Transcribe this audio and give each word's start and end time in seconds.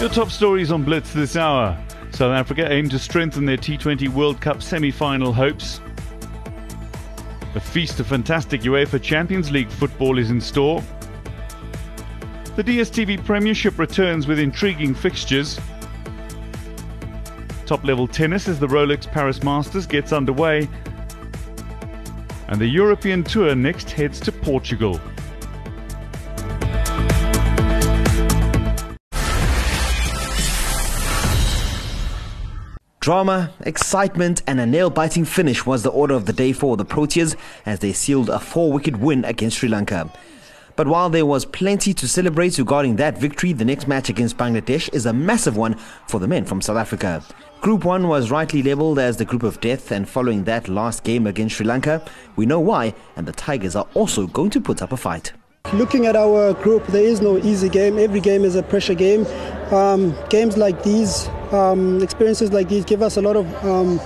Your 0.00 0.08
top 0.08 0.30
stories 0.30 0.70
on 0.70 0.84
Blitz 0.84 1.12
this 1.12 1.34
hour. 1.34 1.76
South 2.12 2.30
Africa 2.30 2.72
aim 2.72 2.88
to 2.88 3.00
strengthen 3.00 3.44
their 3.44 3.56
T20 3.56 4.08
World 4.10 4.40
Cup 4.40 4.62
semi-final 4.62 5.32
hopes. 5.32 5.80
The 7.52 7.58
feast 7.58 7.98
of 7.98 8.06
fantastic 8.06 8.60
UEFA 8.60 9.02
Champions 9.02 9.50
League 9.50 9.68
football 9.68 10.18
is 10.18 10.30
in 10.30 10.40
store. 10.40 10.84
The 12.54 12.62
DSTV 12.62 13.24
Premiership 13.24 13.76
returns 13.76 14.28
with 14.28 14.38
intriguing 14.38 14.94
fixtures. 14.94 15.58
Top 17.66 17.82
level 17.82 18.06
tennis 18.06 18.46
as 18.46 18.60
the 18.60 18.68
Rolex 18.68 19.10
Paris 19.10 19.42
Masters 19.42 19.84
gets 19.84 20.12
underway. 20.12 20.68
And 22.46 22.60
the 22.60 22.68
European 22.68 23.24
Tour 23.24 23.56
next 23.56 23.90
heads 23.90 24.20
to 24.20 24.30
Portugal. 24.30 25.00
Drama, 33.00 33.52
excitement, 33.60 34.42
and 34.48 34.58
a 34.58 34.66
nail 34.66 34.90
biting 34.90 35.24
finish 35.24 35.64
was 35.64 35.84
the 35.84 35.90
order 35.90 36.14
of 36.14 36.26
the 36.26 36.32
day 36.32 36.52
for 36.52 36.76
the 36.76 36.84
Proteas 36.84 37.36
as 37.64 37.78
they 37.78 37.92
sealed 37.92 38.28
a 38.28 38.40
four 38.40 38.72
wicket 38.72 38.98
win 38.98 39.24
against 39.24 39.58
Sri 39.58 39.68
Lanka. 39.68 40.12
But 40.74 40.88
while 40.88 41.08
there 41.08 41.24
was 41.26 41.44
plenty 41.44 41.94
to 41.94 42.08
celebrate 42.08 42.58
regarding 42.58 42.96
that 42.96 43.16
victory, 43.16 43.52
the 43.52 43.64
next 43.64 43.86
match 43.86 44.08
against 44.08 44.36
Bangladesh 44.36 44.92
is 44.92 45.06
a 45.06 45.12
massive 45.12 45.56
one 45.56 45.76
for 46.08 46.18
the 46.18 46.26
men 46.26 46.44
from 46.44 46.60
South 46.60 46.76
Africa. 46.76 47.22
Group 47.60 47.84
1 47.84 48.08
was 48.08 48.30
rightly 48.32 48.62
labelled 48.62 48.98
as 48.98 49.16
the 49.16 49.24
group 49.24 49.42
of 49.44 49.60
death, 49.60 49.92
and 49.92 50.08
following 50.08 50.44
that 50.44 50.68
last 50.68 51.04
game 51.04 51.26
against 51.26 51.56
Sri 51.56 51.66
Lanka, 51.66 52.04
we 52.34 52.46
know 52.46 52.60
why, 52.60 52.94
and 53.16 53.26
the 53.26 53.32
Tigers 53.32 53.76
are 53.76 53.86
also 53.94 54.26
going 54.26 54.50
to 54.50 54.60
put 54.60 54.82
up 54.82 54.92
a 54.92 54.96
fight. 54.96 55.32
Looking 55.72 56.06
at 56.06 56.16
our 56.16 56.52
group, 56.54 56.86
there 56.88 57.02
is 57.02 57.20
no 57.20 57.38
easy 57.38 57.68
game. 57.68 57.98
Every 57.98 58.20
game 58.20 58.44
is 58.44 58.56
a 58.56 58.62
pressure 58.62 58.94
game. 58.94 59.26
Um, 59.72 60.16
games 60.30 60.56
like 60.56 60.82
these, 60.82 61.28
um, 61.52 62.02
experiences 62.02 62.52
like 62.52 62.68
these, 62.68 62.84
give 62.84 63.02
us 63.02 63.16
a 63.16 63.22
lot 63.22 63.36
of 63.36 63.64
um, 63.64 64.00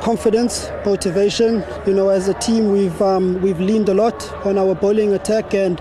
confidence, 0.00 0.70
motivation. 0.84 1.64
You 1.86 1.94
know, 1.94 2.08
as 2.08 2.28
a 2.28 2.34
team, 2.34 2.72
we've 2.72 3.00
um, 3.02 3.40
we've 3.42 3.60
leaned 3.60 3.88
a 3.88 3.94
lot 3.94 4.30
on 4.46 4.58
our 4.58 4.74
bowling 4.74 5.12
attack, 5.12 5.54
and 5.54 5.80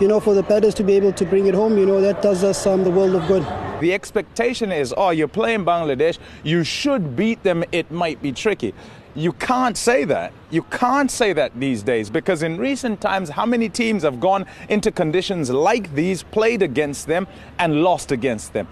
you 0.00 0.08
know, 0.08 0.20
for 0.20 0.34
the 0.34 0.42
batters 0.42 0.74
to 0.74 0.84
be 0.84 0.94
able 0.94 1.12
to 1.12 1.24
bring 1.24 1.46
it 1.46 1.54
home, 1.54 1.76
you 1.78 1.86
know, 1.86 2.00
that 2.00 2.22
does 2.22 2.44
us 2.44 2.66
um, 2.66 2.84
the 2.84 2.90
world 2.90 3.14
of 3.14 3.26
good. 3.26 3.44
The 3.80 3.92
expectation 3.92 4.72
is, 4.72 4.92
oh, 4.96 5.10
you're 5.10 5.28
playing 5.28 5.64
Bangladesh, 5.64 6.18
you 6.42 6.64
should 6.64 7.14
beat 7.14 7.42
them. 7.44 7.64
It 7.70 7.90
might 7.90 8.20
be 8.20 8.32
tricky. 8.32 8.74
You 9.14 9.32
can't 9.32 9.76
say 9.76 10.04
that. 10.04 10.32
You 10.50 10.62
can't 10.62 11.10
say 11.10 11.32
that 11.32 11.58
these 11.58 11.82
days 11.82 12.10
because 12.10 12.42
in 12.42 12.58
recent 12.58 13.00
times, 13.00 13.30
how 13.30 13.46
many 13.46 13.68
teams 13.68 14.02
have 14.02 14.20
gone 14.20 14.46
into 14.68 14.92
conditions 14.92 15.50
like 15.50 15.94
these, 15.94 16.22
played 16.22 16.62
against 16.62 17.06
them, 17.06 17.26
and 17.58 17.82
lost 17.82 18.12
against 18.12 18.52
them? 18.52 18.68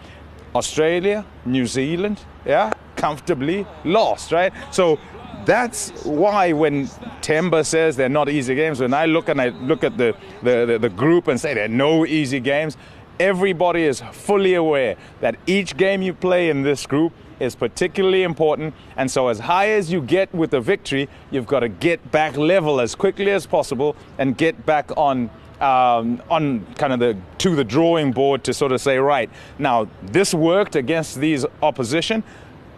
Australia, 0.57 1.25
New 1.45 1.67
Zealand, 1.67 2.21
yeah, 2.45 2.73
comfortably 2.97 3.67
lost, 3.85 4.33
right? 4.33 4.53
So 4.73 4.98
that's 5.45 5.91
why 6.05 6.53
when 6.53 6.87
Temba 7.21 7.65
says 7.65 7.97
they're 7.97 8.09
not 8.09 8.29
easy 8.29 8.55
games, 8.55 8.81
when 8.81 8.95
I 8.95 9.07
look 9.07 9.29
and 9.29 9.41
I 9.41 9.48
look 9.48 9.85
at 9.85 9.97
the, 9.97 10.17
the, 10.43 10.67
the, 10.67 10.79
the 10.79 10.89
group 10.89 11.29
and 11.29 11.41
say 11.41 11.55
there 11.55 11.67
are 11.67 11.69
no 11.69 12.07
easy 12.07 12.41
games, 12.41 12.77
everybody 13.21 13.85
is 13.85 14.01
fully 14.13 14.55
aware 14.55 14.97
that 15.21 15.37
each 15.47 15.77
game 15.77 16.03
you 16.03 16.13
play 16.13 16.51
in 16.51 16.63
this 16.63 16.87
group 16.87 17.13
is 17.39 17.55
particularly 17.55 18.23
important. 18.23 18.75
And 18.97 19.11
so, 19.11 19.29
as 19.29 19.39
high 19.41 19.70
as 19.70 19.93
you 19.93 20.01
get 20.01 20.35
with 20.35 20.55
a 20.55 20.61
victory, 20.61 21.09
you've 21.31 21.47
got 21.47 21.61
to 21.61 21.69
get 21.69 22.11
back 22.11 22.37
level 22.37 22.81
as 22.81 22.95
quickly 22.95 23.31
as 23.31 23.47
possible 23.47 23.95
and 24.19 24.37
get 24.37 24.65
back 24.65 24.91
on 24.97 25.31
um, 25.61 26.23
on 26.31 26.67
kind 26.75 26.93
of 26.93 26.99
the 27.01 27.17
to 27.39 27.57
the 27.57 27.65
drawing 27.65 28.12
board 28.12 28.45
to 28.45 28.55
sort 28.55 28.73
of 28.73 28.81
say, 28.81 28.99
right 28.99 29.31
now, 29.59 29.89
this 30.03 30.35
worked 30.35 30.77
against 30.77 31.21
these 31.21 31.45
opposition. 31.63 32.23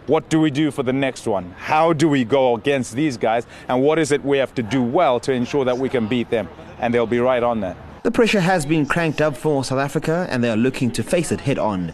What 0.07 0.27
do 0.29 0.39
we 0.39 0.49
do 0.49 0.71
for 0.71 0.81
the 0.81 0.93
next 0.93 1.27
one? 1.27 1.51
How 1.57 1.93
do 1.93 2.09
we 2.09 2.23
go 2.23 2.55
against 2.55 2.95
these 2.95 3.15
guys? 3.15 3.45
And 3.67 3.83
what 3.83 3.99
is 3.99 4.11
it 4.11 4.25
we 4.25 4.39
have 4.39 4.55
to 4.55 4.63
do 4.63 4.81
well 4.81 5.19
to 5.19 5.31
ensure 5.31 5.65
that 5.65 5.77
we 5.77 5.87
can 5.87 6.07
beat 6.07 6.31
them? 6.31 6.49
And 6.79 6.91
they'll 6.91 7.05
be 7.05 7.19
right 7.19 7.43
on 7.43 7.59
that. 7.61 7.77
The 8.01 8.11
pressure 8.11 8.39
has 8.39 8.65
been 8.65 8.87
cranked 8.87 9.21
up 9.21 9.37
for 9.37 9.63
South 9.63 9.77
Africa, 9.77 10.25
and 10.29 10.43
they 10.43 10.49
are 10.49 10.57
looking 10.57 10.89
to 10.91 11.03
face 11.03 11.31
it 11.31 11.41
head 11.41 11.59
on. 11.59 11.93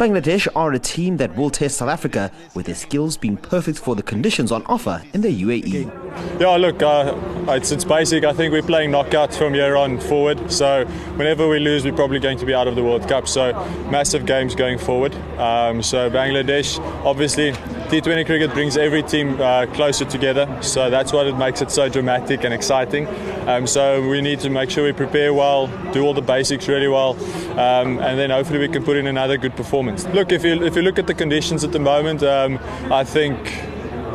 Bangladesh 0.00 0.48
are 0.56 0.72
a 0.72 0.78
team 0.78 1.18
that 1.18 1.36
will 1.36 1.50
test 1.50 1.76
South 1.76 1.90
Africa 1.90 2.32
with 2.54 2.64
their 2.64 2.74
skills 2.74 3.18
being 3.18 3.36
perfect 3.36 3.78
for 3.78 3.94
the 3.94 4.02
conditions 4.02 4.50
on 4.50 4.64
offer 4.64 5.02
in 5.12 5.20
the 5.20 5.42
UAE. 5.42 6.40
Yeah, 6.40 6.56
look, 6.56 6.80
uh, 6.82 7.14
it's, 7.48 7.70
it's 7.70 7.84
basic. 7.84 8.24
I 8.24 8.32
think 8.32 8.50
we're 8.50 8.62
playing 8.62 8.92
knockouts 8.92 9.36
from 9.36 9.52
here 9.52 9.76
on 9.76 10.00
forward. 10.00 10.50
So 10.50 10.86
whenever 11.16 11.46
we 11.46 11.58
lose, 11.58 11.84
we're 11.84 11.92
probably 11.92 12.18
going 12.18 12.38
to 12.38 12.46
be 12.46 12.54
out 12.54 12.66
of 12.66 12.76
the 12.76 12.82
World 12.82 13.06
Cup. 13.10 13.28
So 13.28 13.52
massive 13.90 14.24
games 14.24 14.54
going 14.54 14.78
forward. 14.78 15.14
Um, 15.38 15.82
so 15.82 16.08
Bangladesh, 16.08 16.78
obviously, 17.04 17.50
T20 17.90 18.24
cricket 18.24 18.52
brings 18.52 18.76
every 18.76 19.02
team 19.02 19.40
uh, 19.40 19.66
closer 19.66 20.04
together. 20.04 20.46
So 20.62 20.90
that's 20.90 21.12
what 21.12 21.26
it 21.26 21.36
makes 21.36 21.60
it 21.60 21.72
so 21.72 21.88
dramatic 21.88 22.44
and 22.44 22.54
exciting. 22.54 23.08
Um, 23.48 23.66
so 23.66 24.08
we 24.08 24.20
need 24.20 24.38
to 24.40 24.48
make 24.48 24.70
sure 24.70 24.84
we 24.84 24.92
prepare 24.92 25.34
well, 25.34 25.66
do 25.92 26.02
all 26.02 26.14
the 26.14 26.22
basics 26.22 26.68
really 26.68 26.86
well, 26.86 27.16
um, 27.58 27.98
and 27.98 28.16
then 28.16 28.30
hopefully 28.30 28.60
we 28.60 28.68
can 28.68 28.84
put 28.84 28.96
in 28.96 29.08
another 29.08 29.36
good 29.36 29.56
performance. 29.56 30.06
Look, 30.14 30.30
if 30.30 30.44
you 30.44 30.62
if 30.62 30.76
you 30.76 30.82
look 30.82 31.00
at 31.00 31.08
the 31.08 31.14
conditions 31.14 31.64
at 31.64 31.72
the 31.72 31.80
moment, 31.80 32.22
um, 32.22 32.60
I 32.92 33.02
think 33.02 33.36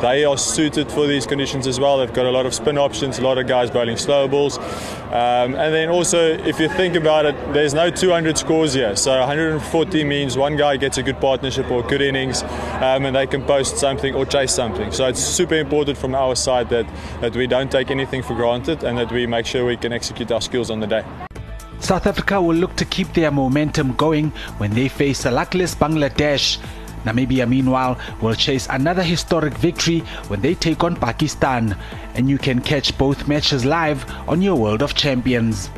they 0.00 0.24
are 0.24 0.38
suited 0.38 0.90
for 0.90 1.06
these 1.06 1.26
conditions 1.26 1.66
as 1.66 1.80
well. 1.80 1.98
They've 1.98 2.12
got 2.12 2.26
a 2.26 2.30
lot 2.30 2.46
of 2.46 2.54
spin 2.54 2.78
options, 2.78 3.18
a 3.18 3.22
lot 3.22 3.38
of 3.38 3.46
guys 3.46 3.70
bowling 3.70 3.96
slow 3.96 4.28
balls. 4.28 4.58
Um, 4.58 5.54
and 5.54 5.74
then 5.74 5.88
also, 5.88 6.18
if 6.18 6.58
you 6.60 6.68
think 6.68 6.96
about 6.96 7.26
it, 7.26 7.34
there's 7.52 7.74
no 7.74 7.90
200 7.90 8.36
scores 8.36 8.74
here. 8.74 8.96
So 8.96 9.18
140 9.18 10.04
means 10.04 10.36
one 10.36 10.56
guy 10.56 10.76
gets 10.76 10.98
a 10.98 11.02
good 11.02 11.20
partnership 11.20 11.70
or 11.70 11.82
good 11.82 12.02
innings 12.02 12.42
um, 12.42 13.06
and 13.06 13.16
they 13.16 13.26
can 13.26 13.42
post 13.44 13.78
something 13.78 14.14
or 14.14 14.26
chase 14.26 14.52
something. 14.52 14.92
So 14.92 15.06
it's 15.06 15.20
super 15.20 15.54
important 15.54 15.96
from 15.98 16.14
our 16.14 16.36
side 16.36 16.68
that, 16.70 16.86
that 17.20 17.34
we 17.34 17.46
don't 17.46 17.70
take 17.70 17.90
anything 17.90 18.22
for 18.22 18.34
granted 18.34 18.84
and 18.84 18.98
that 18.98 19.10
we 19.10 19.26
make 19.26 19.46
sure 19.46 19.64
we 19.64 19.76
can 19.76 19.92
execute 19.92 20.30
our 20.32 20.40
skills 20.40 20.70
on 20.70 20.80
the 20.80 20.86
day. 20.86 21.04
South 21.80 22.06
Africa 22.06 22.40
will 22.40 22.56
look 22.56 22.74
to 22.76 22.84
keep 22.84 23.12
their 23.12 23.30
momentum 23.30 23.92
going 23.94 24.30
when 24.58 24.72
they 24.72 24.88
face 24.88 25.24
a 25.24 25.30
luckless 25.30 25.74
Bangladesh. 25.74 26.58
Namibia, 27.06 27.48
meanwhile, 27.48 27.98
will 28.20 28.34
chase 28.34 28.66
another 28.68 29.02
historic 29.02 29.54
victory 29.54 30.00
when 30.28 30.40
they 30.40 30.54
take 30.54 30.84
on 30.84 30.96
Pakistan. 30.96 31.76
And 32.14 32.28
you 32.28 32.36
can 32.36 32.60
catch 32.60 32.98
both 32.98 33.28
matches 33.28 33.64
live 33.64 34.04
on 34.28 34.42
your 34.42 34.56
World 34.56 34.82
of 34.82 34.94
Champions. 34.94 35.70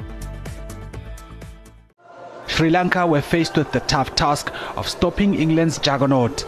Sri 2.46 2.70
Lanka 2.70 3.06
were 3.06 3.20
faced 3.20 3.56
with 3.56 3.70
the 3.70 3.80
tough 3.80 4.16
task 4.16 4.52
of 4.76 4.88
stopping 4.88 5.34
England's 5.34 5.78
juggernaut. 5.78 6.44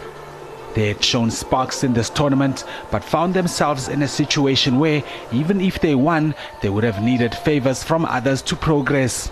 They 0.73 0.87
had 0.87 1.03
shown 1.03 1.31
sparks 1.31 1.83
in 1.83 1.93
this 1.93 2.09
tournament, 2.09 2.65
but 2.91 3.03
found 3.03 3.33
themselves 3.33 3.87
in 3.87 4.01
a 4.01 4.07
situation 4.07 4.79
where, 4.79 5.03
even 5.31 5.61
if 5.61 5.79
they 5.79 5.95
won, 5.95 6.33
they 6.61 6.69
would 6.69 6.83
have 6.83 7.03
needed 7.03 7.35
favours 7.35 7.83
from 7.83 8.05
others 8.05 8.41
to 8.43 8.55
progress. 8.55 9.31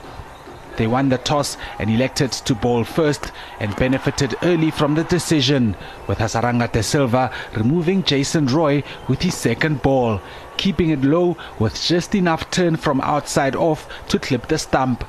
They 0.79 0.87
won 0.87 1.09
the 1.09 1.17
toss 1.17 1.57
and 1.77 1.89
elected 1.89 2.31
to 2.31 2.55
bowl 2.55 2.85
first 2.85 3.33
and 3.59 3.75
benefited 3.75 4.35
early 4.43 4.71
from 4.71 4.95
the 4.95 5.03
decision, 5.03 5.75
with 6.07 6.19
Hasaranga 6.19 6.71
de 6.71 6.81
Silva 6.81 7.33
removing 7.53 8.01
Jason 8.01 8.45
Roy 8.45 8.83
with 9.09 9.21
his 9.21 9.35
second 9.35 9.81
ball, 9.81 10.21
keeping 10.55 10.91
it 10.91 11.01
low 11.01 11.35
with 11.59 11.75
just 11.83 12.15
enough 12.15 12.49
turn 12.49 12.77
from 12.77 13.01
outside 13.01 13.57
off 13.57 13.89
to 14.07 14.19
clip 14.19 14.47
the 14.47 14.57
stump. 14.57 15.03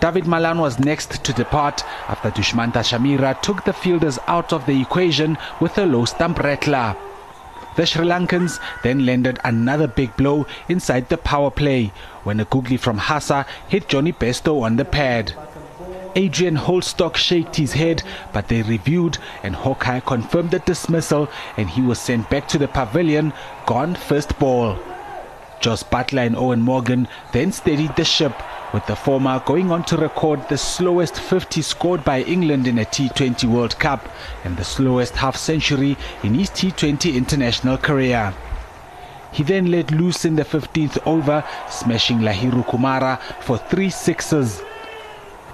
David 0.00 0.26
Malan 0.26 0.58
was 0.58 0.80
next 0.80 1.22
to 1.22 1.32
depart 1.32 1.84
after 2.08 2.32
Dushmantha 2.32 2.82
Chameera 2.82 3.40
took 3.40 3.64
the 3.64 3.72
fielders 3.72 4.18
out 4.26 4.52
of 4.52 4.66
the 4.66 4.80
equation 4.80 5.38
with 5.60 5.78
a 5.78 5.86
low 5.86 6.06
stump 6.06 6.40
rattler. 6.40 6.96
The 7.76 7.84
Sri 7.84 8.06
Lankans 8.06 8.58
then 8.82 9.04
landed 9.04 9.38
another 9.44 9.86
big 9.86 10.16
blow 10.16 10.46
inside 10.66 11.10
the 11.10 11.18
power 11.18 11.50
play 11.50 11.92
when 12.24 12.40
a 12.40 12.46
googly 12.46 12.78
from 12.78 12.98
Hasa 12.98 13.46
hit 13.68 13.86
Jonny 13.86 14.12
Bairstow 14.12 14.62
on 14.62 14.76
the 14.76 14.84
pad. 14.86 15.34
Adrian 16.14 16.56
Holdstock 16.56 17.16
shaked 17.16 17.56
his 17.56 17.74
head, 17.74 18.02
but 18.32 18.48
they 18.48 18.62
reviewed 18.62 19.18
and 19.42 19.54
Hawkeye 19.54 20.00
confirmed 20.00 20.52
the 20.52 20.60
dismissal 20.60 21.28
and 21.58 21.68
he 21.68 21.82
was 21.82 21.98
sent 21.98 22.30
back 22.30 22.48
to 22.48 22.58
the 22.58 22.66
pavilion, 22.66 23.34
gone 23.66 23.94
first 23.94 24.38
ball. 24.38 24.78
Jos 25.60 25.82
Buttler 25.82 26.26
and 26.26 26.36
Eoin 26.36 26.62
Morgan 26.62 27.08
then 27.32 27.52
steadied 27.52 27.94
the 27.96 28.04
ship 28.04 28.32
with 28.76 28.84
the 28.84 28.94
former 28.94 29.42
going 29.46 29.70
on 29.72 29.82
to 29.82 29.96
record 29.96 30.38
the 30.50 30.58
slowest 30.58 31.18
50 31.18 31.62
scored 31.62 32.04
by 32.04 32.20
England 32.24 32.66
in 32.66 32.78
a 32.78 32.84
T20 32.84 33.48
World 33.48 33.78
Cup 33.78 34.06
and 34.44 34.54
the 34.54 34.64
slowest 34.64 35.16
half 35.16 35.34
century 35.34 35.96
in 36.22 36.34
his 36.34 36.50
T20 36.50 37.14
international 37.14 37.78
career. 37.78 38.34
He 39.32 39.42
then 39.44 39.70
let 39.70 39.90
loose 39.92 40.26
in 40.26 40.36
the 40.36 40.42
15th 40.42 40.98
over, 41.06 41.42
smashing 41.70 42.18
Lahiru 42.18 42.66
Kumara 42.66 43.18
for 43.40 43.56
three 43.56 43.88
sixes. 43.88 44.60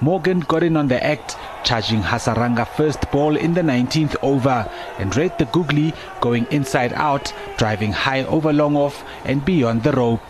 Morgan 0.00 0.40
got 0.40 0.64
in 0.64 0.76
on 0.76 0.88
the 0.88 1.00
act, 1.00 1.36
charging 1.62 2.02
Hasaranga 2.02 2.66
first 2.66 3.08
ball 3.12 3.36
in 3.36 3.54
the 3.54 3.60
19th 3.60 4.16
over 4.22 4.68
and 4.98 5.14
read 5.14 5.38
the 5.38 5.44
googly 5.44 5.94
going 6.20 6.44
inside 6.50 6.92
out, 6.94 7.32
driving 7.56 7.92
high 7.92 8.24
over 8.24 8.52
long 8.52 8.74
off 8.74 9.04
and 9.24 9.44
beyond 9.44 9.84
the 9.84 9.92
rope. 9.92 10.22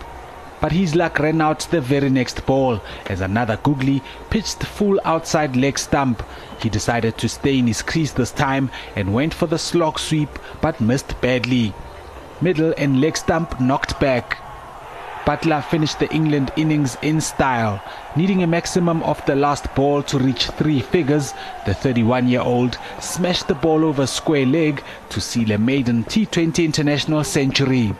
But 0.63 0.71
his 0.71 0.95
luck 0.95 1.19
ran 1.19 1.41
out 1.41 1.67
the 1.71 1.81
very 1.81 2.09
next 2.09 2.45
ball 2.45 2.81
as 3.07 3.19
another 3.19 3.57
googly 3.57 4.01
pitched 4.29 4.63
full 4.63 4.97
outside 5.03 5.57
leg 5.57 5.77
stump. 5.77 6.23
He 6.61 6.69
decided 6.69 7.17
to 7.17 7.27
stay 7.27 7.57
in 7.57 7.67
his 7.67 7.81
crease 7.81 8.13
this 8.13 8.31
time 8.31 8.71
and 8.95 9.13
went 9.13 9.33
for 9.33 9.45
the 9.45 9.59
slog 9.59 9.99
sweep 9.99 10.29
but 10.61 10.79
missed 10.79 11.19
badly. 11.19 11.73
Middle 12.39 12.73
and 12.77 13.01
leg 13.01 13.17
stump 13.17 13.59
knocked 13.59 13.99
back. 13.99 14.37
Buttler 15.25 15.65
finished 15.65 15.99
the 15.99 16.09
England 16.13 16.53
innings 16.55 16.95
in 17.01 17.19
style. 17.19 17.83
Needing 18.15 18.41
a 18.41 18.47
maximum 18.47 19.03
of 19.03 19.21
the 19.25 19.35
last 19.35 19.67
ball 19.75 20.01
to 20.03 20.17
reach 20.17 20.47
three 20.51 20.79
figures, 20.79 21.33
the 21.65 21.73
31 21.73 22.29
year 22.29 22.39
old 22.39 22.77
smashed 23.01 23.49
the 23.49 23.55
ball 23.55 23.83
over 23.83 24.07
square 24.07 24.45
leg 24.45 24.81
to 25.09 25.19
seal 25.19 25.51
a 25.51 25.57
maiden 25.57 26.05
T20 26.05 26.63
international 26.63 27.25
century. 27.25 27.93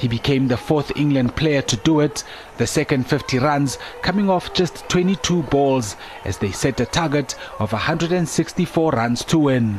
He 0.00 0.08
became 0.08 0.48
the 0.48 0.56
fourth 0.56 0.96
England 0.96 1.36
player 1.36 1.60
to 1.60 1.76
do 1.76 2.00
it, 2.00 2.24
the 2.56 2.66
second 2.66 3.06
50 3.06 3.38
runs 3.38 3.76
coming 4.00 4.30
off 4.30 4.54
just 4.54 4.88
22 4.88 5.42
balls 5.42 5.94
as 6.24 6.38
they 6.38 6.52
set 6.52 6.80
a 6.80 6.86
target 6.86 7.34
of 7.58 7.72
164 7.72 8.92
runs 8.92 9.22
to 9.26 9.38
win. 9.38 9.78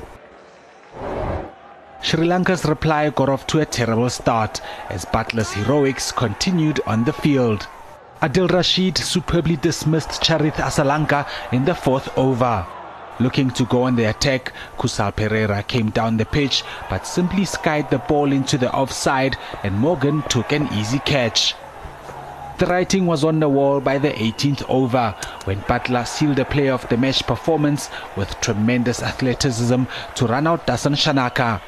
Sri 2.04 2.28
Lanka's 2.28 2.66
reply 2.66 3.10
got 3.10 3.30
off 3.30 3.48
to 3.48 3.62
a 3.62 3.66
terrible 3.66 4.12
start 4.12 4.62
as 4.92 5.06
Buttler's 5.06 5.54
heroics 5.54 6.12
continued 6.12 6.80
on 6.86 7.04
the 7.04 7.14
field. 7.14 7.68
Adil 8.22 8.48
Rashid 8.52 9.00
superbly 9.00 9.56
dismissed 9.56 10.22
Charith 10.22 10.62
Asalanka 10.62 11.28
in 11.52 11.66
the 11.66 11.74
fourth 11.74 12.16
over. 12.16 12.68
Looking 13.22 13.52
to 13.52 13.66
go 13.66 13.84
on 13.84 13.98
the 13.98 14.06
attack, 14.06 14.52
Kusal 14.80 15.16
Perera 15.16 15.62
came 15.68 15.92
down 15.92 16.18
the 16.18 16.26
pitch 16.26 16.64
but 16.90 17.06
simply 17.06 17.46
skied 17.46 17.88
the 17.92 18.00
ball 18.00 18.32
into 18.32 18.58
the 18.58 18.74
offside 18.74 19.38
and 19.64 19.76
Morgan 19.76 20.24
took 20.24 20.52
an 20.52 20.68
easy 20.74 20.98
catch. 20.98 21.54
The 22.58 22.66
writing 22.66 23.06
was 23.06 23.24
on 23.24 23.40
the 23.40 23.48
wall 23.48 23.80
by 23.80 24.00
the 24.00 24.10
18th 24.10 24.68
over 24.68 25.16
when 25.46 25.62
Buttler 25.62 26.08
sealed 26.08 26.38
the 26.38 26.46
play 26.46 26.70
of 26.72 26.90
the 26.90 26.98
match 26.98 27.22
performance 27.28 27.92
with 28.18 28.42
tremendous 28.42 29.04
athleticism 29.04 29.84
to 30.16 30.26
run 30.26 30.48
out 30.48 30.66
Dasun 30.66 30.96
Shanaka. 30.96 31.62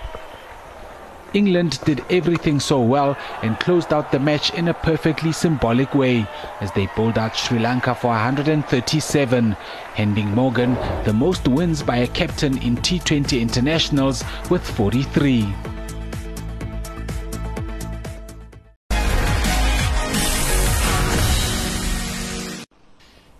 England 1.33 1.79
did 1.83 2.05
everything 2.11 2.59
so 2.59 2.79
well 2.79 3.17
and 3.41 3.59
closed 3.59 3.91
out 3.91 4.11
the 4.11 4.19
match 4.19 4.53
in 4.53 4.67
a 4.67 4.73
perfectly 4.73 5.31
symbolic 5.31 5.95
way 5.95 6.27
as 6.61 6.71
they 6.73 6.87
bowled 6.95 7.17
out 7.17 7.35
Sri 7.35 7.59
Lanka 7.59 7.95
for 7.95 8.09
137, 8.09 9.51
handing 9.95 10.27
Morgan 10.29 10.75
the 11.05 11.13
most 11.13 11.47
wins 11.47 11.81
by 11.81 11.97
a 11.97 12.07
captain 12.07 12.57
in 12.59 12.77
T20 12.77 13.41
internationals 13.41 14.23
with 14.49 14.63
43. 14.63 15.51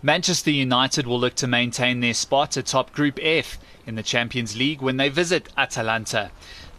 Manchester 0.05 0.51
United 0.51 1.07
will 1.07 1.17
look 1.17 1.35
to 1.35 1.47
maintain 1.47 2.01
their 2.01 2.13
spot 2.13 2.57
atop 2.57 2.91
Group 2.91 3.17
F 3.21 3.57
in 3.85 3.95
the 3.95 4.03
Champions 4.03 4.57
League 4.57 4.81
when 4.81 4.97
they 4.97 5.07
visit 5.07 5.47
Atalanta. 5.55 6.29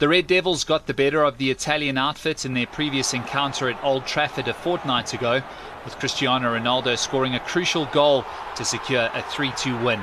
The 0.01 0.09
Red 0.09 0.27
Devils 0.27 0.65
got 0.65 0.89
the 0.89 0.93
better 0.93 1.23
of 1.23 1.39
the 1.39 1.53
Italian 1.53 1.97
outfit 1.97 2.45
in 2.45 2.55
their 2.55 2.67
previous 2.67 3.15
encounter 3.15 3.71
at 3.71 3.83
Old 3.85 4.07
Trafford 4.07 4.49
a 4.49 4.53
fortnight 4.53 5.15
ago, 5.15 5.41
with 5.85 5.99
Cristiano 6.01 6.53
Ronaldo 6.53 6.99
scoring 6.99 7.37
a 7.37 7.41
crucial 7.41 7.87
goal 7.87 8.25
to 8.57 8.65
secure 8.65 9.09
a 9.15 9.23
3 9.23 9.53
2 9.57 9.85
win. 9.85 10.01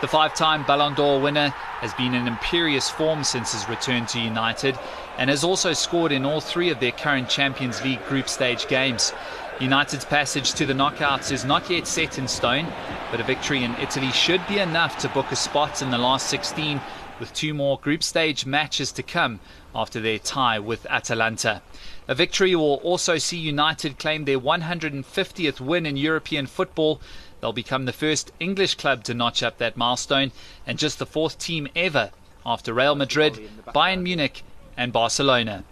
The 0.00 0.08
five 0.08 0.34
time 0.34 0.64
Ballon 0.64 0.94
d'Or 0.94 1.20
winner 1.20 1.50
has 1.80 1.92
been 1.94 2.14
in 2.14 2.26
imperious 2.26 2.88
form 2.88 3.24
since 3.24 3.52
his 3.52 3.68
return 3.68 4.06
to 4.06 4.20
United 4.20 4.78
and 5.18 5.28
has 5.28 5.44
also 5.44 5.74
scored 5.74 6.12
in 6.12 6.24
all 6.24 6.40
three 6.40 6.70
of 6.70 6.80
their 6.80 6.92
current 6.92 7.28
Champions 7.28 7.84
League 7.84 8.04
group 8.06 8.30
stage 8.30 8.66
games. 8.68 9.12
United's 9.60 10.04
passage 10.06 10.54
to 10.54 10.64
the 10.64 10.74
knockouts 10.74 11.30
is 11.30 11.44
not 11.44 11.68
yet 11.68 11.86
set 11.86 12.18
in 12.18 12.26
stone, 12.26 12.66
but 13.10 13.20
a 13.20 13.24
victory 13.24 13.64
in 13.64 13.74
Italy 13.76 14.12
should 14.12 14.46
be 14.48 14.58
enough 14.58 14.98
to 14.98 15.10
book 15.10 15.30
a 15.30 15.36
spot 15.36 15.82
in 15.82 15.90
the 15.90 15.98
last 15.98 16.28
16 16.28 16.80
with 17.18 17.32
two 17.32 17.54
more 17.54 17.78
group 17.78 18.02
stage 18.02 18.46
matches 18.46 18.92
to 18.92 19.02
come 19.02 19.40
after 19.74 20.00
their 20.00 20.18
tie 20.18 20.58
with 20.58 20.86
Atalanta. 20.86 21.62
A 22.08 22.14
victory 22.14 22.54
will 22.54 22.76
also 22.76 23.18
see 23.18 23.38
United 23.38 23.98
claim 23.98 24.24
their 24.24 24.38
150th 24.38 25.60
win 25.60 25.86
in 25.86 25.96
European 25.96 26.46
football. 26.46 27.00
They'll 27.40 27.52
become 27.52 27.84
the 27.84 27.92
first 27.92 28.32
English 28.38 28.76
club 28.76 29.04
to 29.04 29.14
notch 29.14 29.42
up 29.42 29.58
that 29.58 29.76
milestone 29.76 30.32
and 30.66 30.78
just 30.78 30.98
the 30.98 31.06
fourth 31.06 31.38
team 31.38 31.68
ever 31.74 32.10
after 32.44 32.72
Real 32.72 32.94
Madrid, 32.94 33.50
Bayern 33.74 34.02
Munich, 34.02 34.42
and 34.76 34.92
Barcelona. 34.92 35.64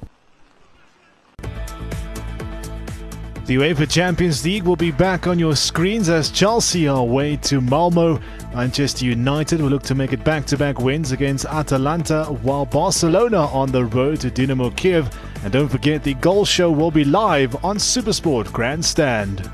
The 3.46 3.56
UEFA 3.56 3.90
Champions 3.90 4.42
League 4.42 4.62
will 4.62 4.74
be 4.74 4.90
back 4.90 5.26
on 5.26 5.38
your 5.38 5.54
screens 5.54 6.08
as 6.08 6.30
Chelsea 6.30 6.88
are 6.88 6.96
away 6.96 7.36
to 7.42 7.60
Malmo. 7.60 8.18
Manchester 8.54 9.04
United 9.04 9.60
will 9.60 9.68
look 9.68 9.82
to 9.82 9.94
make 9.94 10.14
it 10.14 10.24
back 10.24 10.46
to 10.46 10.56
back 10.56 10.80
wins 10.80 11.12
against 11.12 11.44
Atalanta, 11.44 12.24
while 12.40 12.64
Barcelona 12.64 13.42
on 13.48 13.70
the 13.70 13.84
road 13.84 14.20
to 14.20 14.30
Dynamo 14.30 14.70
Kiev. 14.70 15.10
And 15.42 15.52
don't 15.52 15.68
forget, 15.68 16.02
the 16.02 16.14
goal 16.14 16.46
show 16.46 16.70
will 16.70 16.90
be 16.90 17.04
live 17.04 17.62
on 17.62 17.76
Supersport 17.76 18.50
Grandstand. 18.50 19.50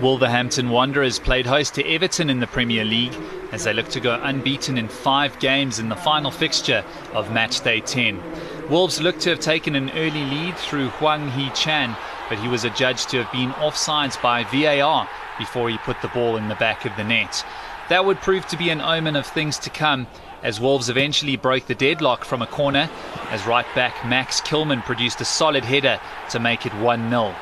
Wolverhampton 0.00 0.70
Wanderers 0.70 1.18
played 1.18 1.44
host 1.44 1.74
to 1.74 1.86
Everton 1.86 2.30
in 2.30 2.40
the 2.40 2.46
Premier 2.46 2.86
League 2.86 3.12
as 3.52 3.64
they 3.64 3.72
look 3.72 3.88
to 3.88 4.00
go 4.00 4.20
unbeaten 4.22 4.76
in 4.78 4.88
five 4.88 5.38
games 5.38 5.78
in 5.78 5.88
the 5.88 5.96
final 5.96 6.30
fixture 6.30 6.84
of 7.12 7.32
match 7.32 7.60
day 7.62 7.80
10. 7.80 8.22
Wolves 8.68 9.00
look 9.00 9.18
to 9.20 9.30
have 9.30 9.40
taken 9.40 9.74
an 9.74 9.90
early 9.90 10.24
lead 10.24 10.56
through 10.56 10.88
Hwang 10.88 11.30
Hee 11.30 11.50
Chan, 11.50 11.96
but 12.28 12.38
he 12.38 12.48
was 12.48 12.64
adjudged 12.64 13.08
to 13.10 13.22
have 13.22 13.32
been 13.32 13.50
offsides 13.52 14.20
by 14.20 14.44
VAR 14.44 15.08
before 15.38 15.70
he 15.70 15.78
put 15.78 16.00
the 16.02 16.08
ball 16.08 16.36
in 16.36 16.48
the 16.48 16.54
back 16.56 16.84
of 16.84 16.94
the 16.96 17.04
net. 17.04 17.44
That 17.88 18.04
would 18.04 18.20
prove 18.20 18.46
to 18.48 18.58
be 18.58 18.68
an 18.70 18.82
omen 18.82 19.16
of 19.16 19.26
things 19.26 19.58
to 19.60 19.70
come 19.70 20.06
as 20.42 20.60
Wolves 20.60 20.88
eventually 20.88 21.36
broke 21.36 21.66
the 21.66 21.74
deadlock 21.74 22.24
from 22.24 22.42
a 22.42 22.46
corner 22.46 22.90
as 23.30 23.46
right 23.46 23.66
back 23.74 24.06
Max 24.06 24.40
Kilman 24.40 24.84
produced 24.84 25.20
a 25.20 25.24
solid 25.24 25.64
header 25.64 26.00
to 26.30 26.38
make 26.38 26.66
it 26.66 26.74
1 26.74 27.10
0. 27.10 27.34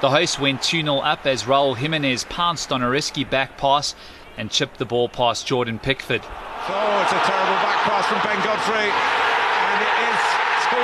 The 0.00 0.10
hosts 0.10 0.38
went 0.38 0.62
2 0.62 0.82
0 0.82 0.98
up 0.98 1.26
as 1.26 1.42
Raul 1.42 1.76
Jimenez 1.76 2.22
pounced 2.28 2.70
on 2.70 2.82
a 2.82 2.88
risky 2.88 3.24
back 3.24 3.58
pass 3.58 3.96
and 4.36 4.48
chipped 4.48 4.78
the 4.78 4.84
ball 4.84 5.08
past 5.08 5.44
Jordan 5.44 5.80
Pickford. 5.80 6.22
Oh, 6.22 7.02
it's 7.02 7.10
a 7.10 7.18
terrible 7.26 7.58
back 7.66 7.82
pass 7.82 8.06
from 8.06 8.22
Ben 8.22 8.38
Godfrey, 8.44 8.92
and 9.58 9.82
it 9.82 9.94
is 10.06 10.20
2 10.70 10.76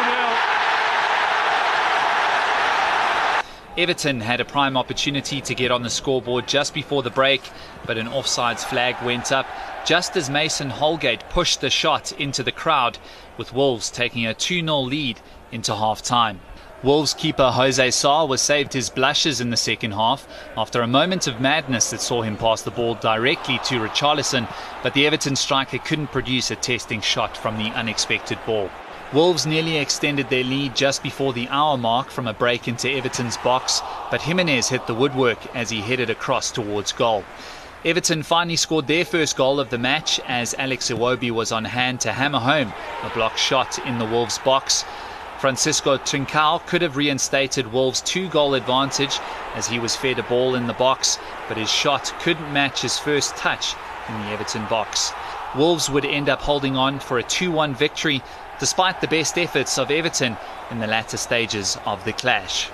0. 3.78 3.84
Everton 3.84 4.20
had 4.20 4.40
a 4.40 4.44
prime 4.44 4.76
opportunity 4.76 5.40
to 5.42 5.54
get 5.54 5.70
on 5.70 5.84
the 5.84 5.90
scoreboard 5.90 6.48
just 6.48 6.74
before 6.74 7.04
the 7.04 7.10
break, 7.10 7.42
but 7.86 7.96
an 7.96 8.08
offsides 8.08 8.64
flag 8.64 8.96
went 9.04 9.30
up 9.30 9.46
just 9.86 10.16
as 10.16 10.28
Mason 10.28 10.70
Holgate 10.70 11.28
pushed 11.28 11.60
the 11.60 11.70
shot 11.70 12.10
into 12.12 12.42
the 12.42 12.50
crowd, 12.50 12.98
with 13.36 13.52
Wolves 13.52 13.92
taking 13.92 14.26
a 14.26 14.34
2 14.34 14.60
0 14.60 14.80
lead 14.80 15.20
into 15.52 15.72
half 15.72 16.02
time. 16.02 16.40
Wolves 16.84 17.14
keeper 17.14 17.50
Jose 17.50 17.90
Sa 17.92 18.26
was 18.26 18.42
saved 18.42 18.74
his 18.74 18.90
blushes 18.90 19.40
in 19.40 19.48
the 19.48 19.56
second 19.56 19.92
half 19.92 20.28
after 20.54 20.82
a 20.82 20.86
moment 20.86 21.26
of 21.26 21.40
madness 21.40 21.88
that 21.88 22.02
saw 22.02 22.20
him 22.20 22.36
pass 22.36 22.60
the 22.60 22.70
ball 22.70 22.94
directly 22.96 23.58
to 23.64 23.80
Richarlison, 23.80 24.46
but 24.82 24.92
the 24.92 25.06
Everton 25.06 25.34
striker 25.34 25.78
couldn't 25.78 26.12
produce 26.12 26.50
a 26.50 26.56
testing 26.56 27.00
shot 27.00 27.38
from 27.38 27.56
the 27.56 27.70
unexpected 27.70 28.38
ball. 28.44 28.70
Wolves 29.14 29.46
nearly 29.46 29.78
extended 29.78 30.28
their 30.28 30.44
lead 30.44 30.76
just 30.76 31.02
before 31.02 31.32
the 31.32 31.48
hour 31.48 31.78
mark 31.78 32.10
from 32.10 32.28
a 32.28 32.34
break 32.34 32.68
into 32.68 32.90
Everton's 32.90 33.38
box, 33.38 33.80
but 34.10 34.20
Jimenez 34.20 34.68
hit 34.68 34.86
the 34.86 34.94
woodwork 34.94 35.38
as 35.56 35.70
he 35.70 35.80
headed 35.80 36.10
across 36.10 36.50
towards 36.50 36.92
goal. 36.92 37.24
Everton 37.86 38.22
finally 38.22 38.56
scored 38.56 38.88
their 38.88 39.06
first 39.06 39.38
goal 39.38 39.58
of 39.58 39.70
the 39.70 39.78
match 39.78 40.20
as 40.26 40.54
Alex 40.58 40.90
Iwobi 40.90 41.30
was 41.30 41.50
on 41.50 41.64
hand 41.64 42.00
to 42.00 42.12
hammer 42.12 42.40
home 42.40 42.74
a 43.02 43.08
blocked 43.14 43.38
shot 43.38 43.78
in 43.86 43.98
the 43.98 44.04
Wolves 44.04 44.38
box. 44.38 44.84
Francisco 45.44 45.98
Trincao 45.98 46.66
could 46.66 46.80
have 46.80 46.96
reinstated 46.96 47.70
Wolves' 47.70 48.00
two 48.00 48.30
goal 48.30 48.54
advantage 48.54 49.18
as 49.54 49.66
he 49.66 49.78
was 49.78 49.94
fed 49.94 50.18
a 50.18 50.22
ball 50.22 50.54
in 50.54 50.66
the 50.66 50.72
box, 50.72 51.18
but 51.48 51.58
his 51.58 51.70
shot 51.70 52.14
couldn't 52.20 52.50
match 52.54 52.80
his 52.80 52.98
first 52.98 53.36
touch 53.36 53.74
in 54.08 54.14
the 54.22 54.28
Everton 54.28 54.64
box. 54.70 55.12
Wolves 55.54 55.90
would 55.90 56.06
end 56.06 56.30
up 56.30 56.40
holding 56.40 56.78
on 56.78 56.98
for 56.98 57.18
a 57.18 57.22
2 57.22 57.50
1 57.50 57.74
victory 57.74 58.22
despite 58.58 59.02
the 59.02 59.06
best 59.06 59.36
efforts 59.36 59.76
of 59.76 59.90
Everton 59.90 60.34
in 60.70 60.78
the 60.78 60.86
latter 60.86 61.18
stages 61.18 61.76
of 61.84 62.02
the 62.06 62.14
clash. 62.14 62.70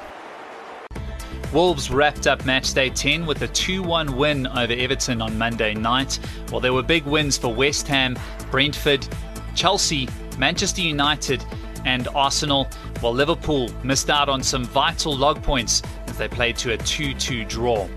Wolves 1.53 1.91
wrapped 1.91 2.29
up 2.29 2.45
matchday 2.45 2.95
10 2.95 3.27
with 3.27 3.43
a 3.43 3.49
2 3.49 3.83
1 3.83 4.17
win 4.17 4.47
over 4.47 4.75
Everton 4.75 5.21
on 5.21 5.37
Monday 5.37 5.75
night, 5.75 6.21
while 6.50 6.61
there 6.61 6.73
were 6.73 6.85
big 6.85 7.05
wins 7.05 7.37
for 7.37 7.53
West 7.53 7.89
Ham, 7.89 8.17
Brentford, 8.53 9.09
Chelsea, 9.57 10.09
Manchester 10.39 10.83
United, 10.83 11.45
and 11.85 12.09
Arsenal, 12.09 12.69
while 13.01 13.13
Liverpool 13.13 13.71
missed 13.83 14.11
out 14.11 14.29
on 14.29 14.43
some 14.43 14.65
vital 14.65 15.17
log 15.17 15.43
points 15.43 15.83
as 16.07 16.17
they 16.17 16.29
played 16.29 16.57
to 16.59 16.73
a 16.73 16.77
2 16.79 17.15
2 17.15 17.45
draw. 17.45 17.89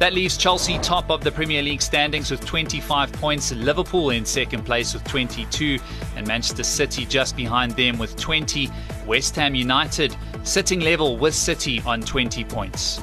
That 0.00 0.12
leaves 0.12 0.36
Chelsea 0.36 0.78
top 0.80 1.08
of 1.10 1.22
the 1.22 1.30
Premier 1.30 1.62
League 1.62 1.80
standings 1.80 2.30
with 2.30 2.44
25 2.44 3.12
points, 3.12 3.52
Liverpool 3.52 4.10
in 4.10 4.24
second 4.24 4.64
place 4.64 4.92
with 4.92 5.04
22, 5.04 5.78
and 6.16 6.26
Manchester 6.26 6.64
City 6.64 7.06
just 7.06 7.36
behind 7.36 7.72
them 7.72 7.96
with 7.96 8.16
20. 8.16 8.68
West 9.06 9.36
Ham 9.36 9.54
United 9.54 10.16
sitting 10.42 10.80
level 10.80 11.16
with 11.16 11.34
City 11.34 11.80
on 11.86 12.00
20 12.00 12.44
points. 12.44 13.02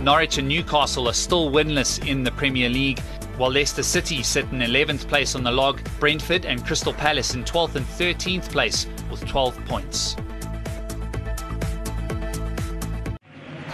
Norwich 0.00 0.38
and 0.38 0.48
Newcastle 0.48 1.08
are 1.08 1.14
still 1.14 1.50
winless 1.50 2.04
in 2.06 2.24
the 2.24 2.32
Premier 2.32 2.68
League, 2.68 2.98
while 3.36 3.50
Leicester 3.50 3.82
City 3.82 4.22
sit 4.22 4.44
in 4.52 4.58
11th 4.58 5.08
place 5.08 5.34
on 5.34 5.44
the 5.44 5.50
log, 5.50 5.80
Brentford 5.98 6.46
and 6.46 6.64
Crystal 6.64 6.92
Palace 6.92 7.34
in 7.34 7.44
12th 7.44 7.76
and 7.76 7.86
13th 7.86 8.50
place 8.50 8.86
with 9.10 9.26
12 9.26 9.64
points. 9.66 10.16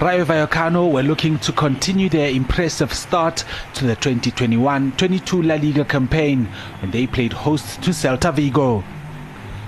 Rayo 0.00 0.24
Vallecano 0.24 0.90
were 0.90 1.02
looking 1.02 1.38
to 1.40 1.52
continue 1.52 2.08
their 2.08 2.30
impressive 2.30 2.90
start 2.90 3.44
to 3.74 3.86
the 3.86 3.96
2021-22 3.96 5.46
La 5.46 5.56
Liga 5.56 5.84
campaign 5.84 6.46
when 6.80 6.90
they 6.90 7.06
played 7.06 7.34
host 7.34 7.82
to 7.82 7.90
Celta 7.90 8.32
Vigo. 8.32 8.82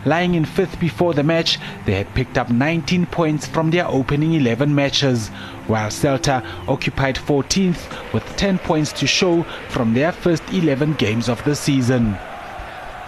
Lying 0.07 0.35
in 0.35 0.47
fifth 0.47 0.81
before 0.81 1.13
the 1.13 1.23
match, 1.23 1.59
they 1.85 1.93
had 1.93 2.15
picked 2.15 2.39
up 2.39 2.49
19 2.49 3.05
points 3.07 3.47
from 3.47 3.71
their 3.71 3.87
opening 3.87 4.33
11 4.33 4.75
matches, 4.75 5.29
while 5.67 5.91
Celta 5.91 6.43
occupied 6.67 7.17
14th 7.17 8.13
with 8.15 8.25
10 8.37 8.59
points 8.61 8.91
to 8.95 9.07
show 9.07 9.43
from 9.69 9.93
their 9.93 10.13
first 10.13 10.43
11 10.51 10.95
games 10.95 11.29
of 11.29 11.45
the 11.45 11.55
season. 11.55 12.17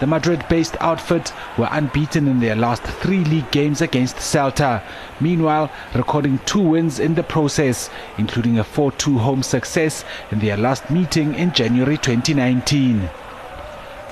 The 0.01 0.09
Madrid-based 0.09 0.77
outfit 0.81 1.33
were 1.57 1.69
unbeaten 1.71 2.27
in 2.27 2.41
their 2.41 2.57
last 2.57 2.83
three 2.83 3.23
league 3.25 3.51
games 3.53 3.81
against 3.81 4.17
Celta, 4.17 4.83
meanwhile 5.21 5.71
recording 5.95 6.41
two 6.47 6.61
wins 6.61 6.99
in 6.99 7.15
the 7.15 7.23
process, 7.23 7.91
including 8.19 8.59
a 8.59 8.65
4-2 8.65 9.19
home 9.19 9.45
success 9.45 10.05
in 10.33 10.41
their 10.41 10.57
last 10.57 10.91
meeting 10.91 11.35
in 11.37 11.53
January 11.53 11.97
2019. 11.97 13.09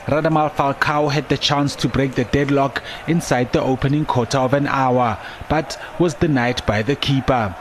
Radamel 0.06 0.52
Falcao 0.52 1.10
had 1.10 1.28
the 1.28 1.36
chance 1.36 1.74
to 1.76 1.88
break 1.88 2.14
the 2.14 2.24
deadlock 2.24 2.80
inside 3.08 3.52
the 3.52 3.62
opening 3.62 4.04
quarter 4.04 4.38
of 4.38 4.54
an 4.54 4.68
hour, 4.68 5.18
but 5.48 5.80
was 5.98 6.14
denied 6.14 6.64
by 6.64 6.82
the 6.82 6.94
keeper. 6.94 7.56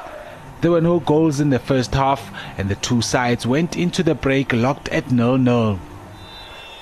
There 0.61 0.71
were 0.71 0.81
no 0.81 0.99
goals 0.99 1.39
in 1.39 1.49
the 1.49 1.59
first 1.59 1.95
half, 1.95 2.31
and 2.55 2.69
the 2.69 2.75
two 2.75 3.01
sides 3.01 3.47
went 3.47 3.75
into 3.75 4.03
the 4.03 4.13
break 4.13 4.53
locked 4.53 4.89
at 4.89 5.11
nil-nil. 5.11 5.79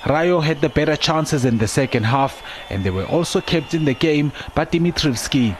Rayo 0.06 0.40
had 0.40 0.60
the 0.60 0.68
better 0.68 0.96
chances 0.96 1.44
in 1.44 1.58
the 1.58 1.68
second 1.68 2.04
half, 2.04 2.42
and 2.70 2.84
they 2.84 2.90
were 2.90 3.04
also 3.04 3.40
kept 3.40 3.74
in 3.74 3.84
the 3.84 3.94
game 3.94 4.32
by 4.54 4.64
Dimitrievski. 4.64 5.56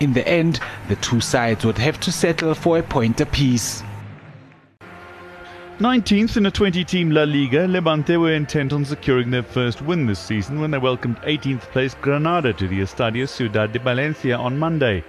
In 0.00 0.14
the 0.14 0.26
end, 0.26 0.58
the 0.88 0.96
two 0.96 1.20
sides 1.20 1.64
would 1.64 1.78
have 1.78 2.00
to 2.00 2.10
settle 2.10 2.54
for 2.54 2.78
a 2.78 2.82
point 2.82 3.20
apiece. 3.20 3.82
19th 5.78 6.36
in 6.36 6.46
a 6.46 6.50
20-team 6.50 7.10
La 7.10 7.24
Liga, 7.24 7.66
Levante 7.66 8.16
were 8.16 8.32
intent 8.32 8.72
on 8.72 8.84
securing 8.84 9.30
their 9.30 9.42
first 9.42 9.82
win 9.82 10.06
this 10.06 10.18
season 10.18 10.60
when 10.60 10.70
they 10.70 10.78
welcomed 10.78 11.16
18th 11.22 11.62
place 11.72 11.94
Granada 11.94 12.52
to 12.52 12.68
the 12.68 12.80
Estadio 12.80 13.28
Ciudad 13.28 13.72
de 13.72 13.78
Valencia 13.78 14.36
on 14.36 14.58
Monday. 14.58 15.04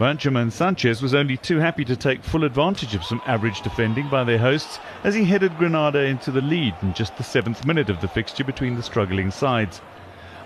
Benjamin 0.00 0.50
Sanchez 0.50 1.02
was 1.02 1.12
only 1.12 1.36
too 1.36 1.58
happy 1.58 1.84
to 1.84 1.94
take 1.94 2.24
full 2.24 2.44
advantage 2.44 2.94
of 2.94 3.04
some 3.04 3.20
average 3.26 3.60
defending 3.60 4.08
by 4.08 4.24
their 4.24 4.38
hosts 4.38 4.78
as 5.04 5.14
he 5.14 5.26
headed 5.26 5.58
Granada 5.58 5.98
into 6.04 6.30
the 6.30 6.40
lead 6.40 6.74
in 6.80 6.94
just 6.94 7.14
the 7.18 7.22
seventh 7.22 7.66
minute 7.66 7.90
of 7.90 8.00
the 8.00 8.08
fixture 8.08 8.42
between 8.42 8.76
the 8.76 8.82
struggling 8.82 9.30
sides. 9.30 9.82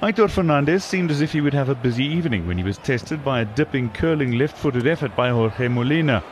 Aitor 0.02 0.28
Fernandez 0.28 0.82
seemed 0.82 1.12
as 1.12 1.20
if 1.20 1.30
he 1.30 1.40
would 1.40 1.54
have 1.54 1.68
a 1.68 1.76
busy 1.76 2.04
evening 2.04 2.48
when 2.48 2.58
he 2.58 2.64
was 2.64 2.78
tested 2.78 3.24
by 3.24 3.42
a 3.42 3.44
dipping, 3.44 3.90
curling 3.90 4.32
left-footed 4.32 4.88
effort 4.88 5.14
by 5.14 5.30
Jorge 5.30 5.68
Molina. 5.68 6.24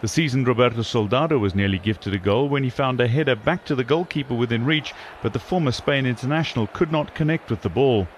The 0.00 0.08
seasoned 0.08 0.48
Roberto 0.48 0.82
Soldado 0.82 1.38
was 1.38 1.54
nearly 1.54 1.78
gifted 1.78 2.14
a 2.14 2.18
goal 2.18 2.48
when 2.48 2.64
he 2.64 2.70
found 2.70 3.00
a 3.00 3.06
header 3.06 3.36
back 3.36 3.64
to 3.66 3.76
the 3.76 3.84
goalkeeper 3.84 4.34
within 4.34 4.64
reach, 4.64 4.92
but 5.22 5.32
the 5.32 5.38
former 5.38 5.70
Spain 5.70 6.04
international 6.04 6.66
could 6.66 6.90
not 6.90 7.14
connect 7.14 7.48
with 7.48 7.62
the 7.62 7.68
ball. 7.68 8.08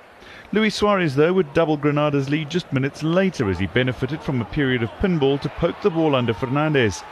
Luis 0.51 0.75
Suarez, 0.75 1.15
though, 1.15 1.35
would 1.35 1.53
double 1.53 1.77
Granada's 1.77 2.31
lead 2.31 2.49
just 2.49 2.73
minutes 2.73 3.03
later 3.03 3.51
as 3.51 3.59
he 3.59 3.67
benefited 3.67 4.23
from 4.23 4.41
a 4.41 4.47
period 4.47 4.83
of 4.83 4.89
pinball 4.93 5.39
to 5.43 5.49
poke 5.51 5.79
the 5.83 5.91
ball 5.91 6.15
under 6.15 6.33
Fernandez. 6.33 7.03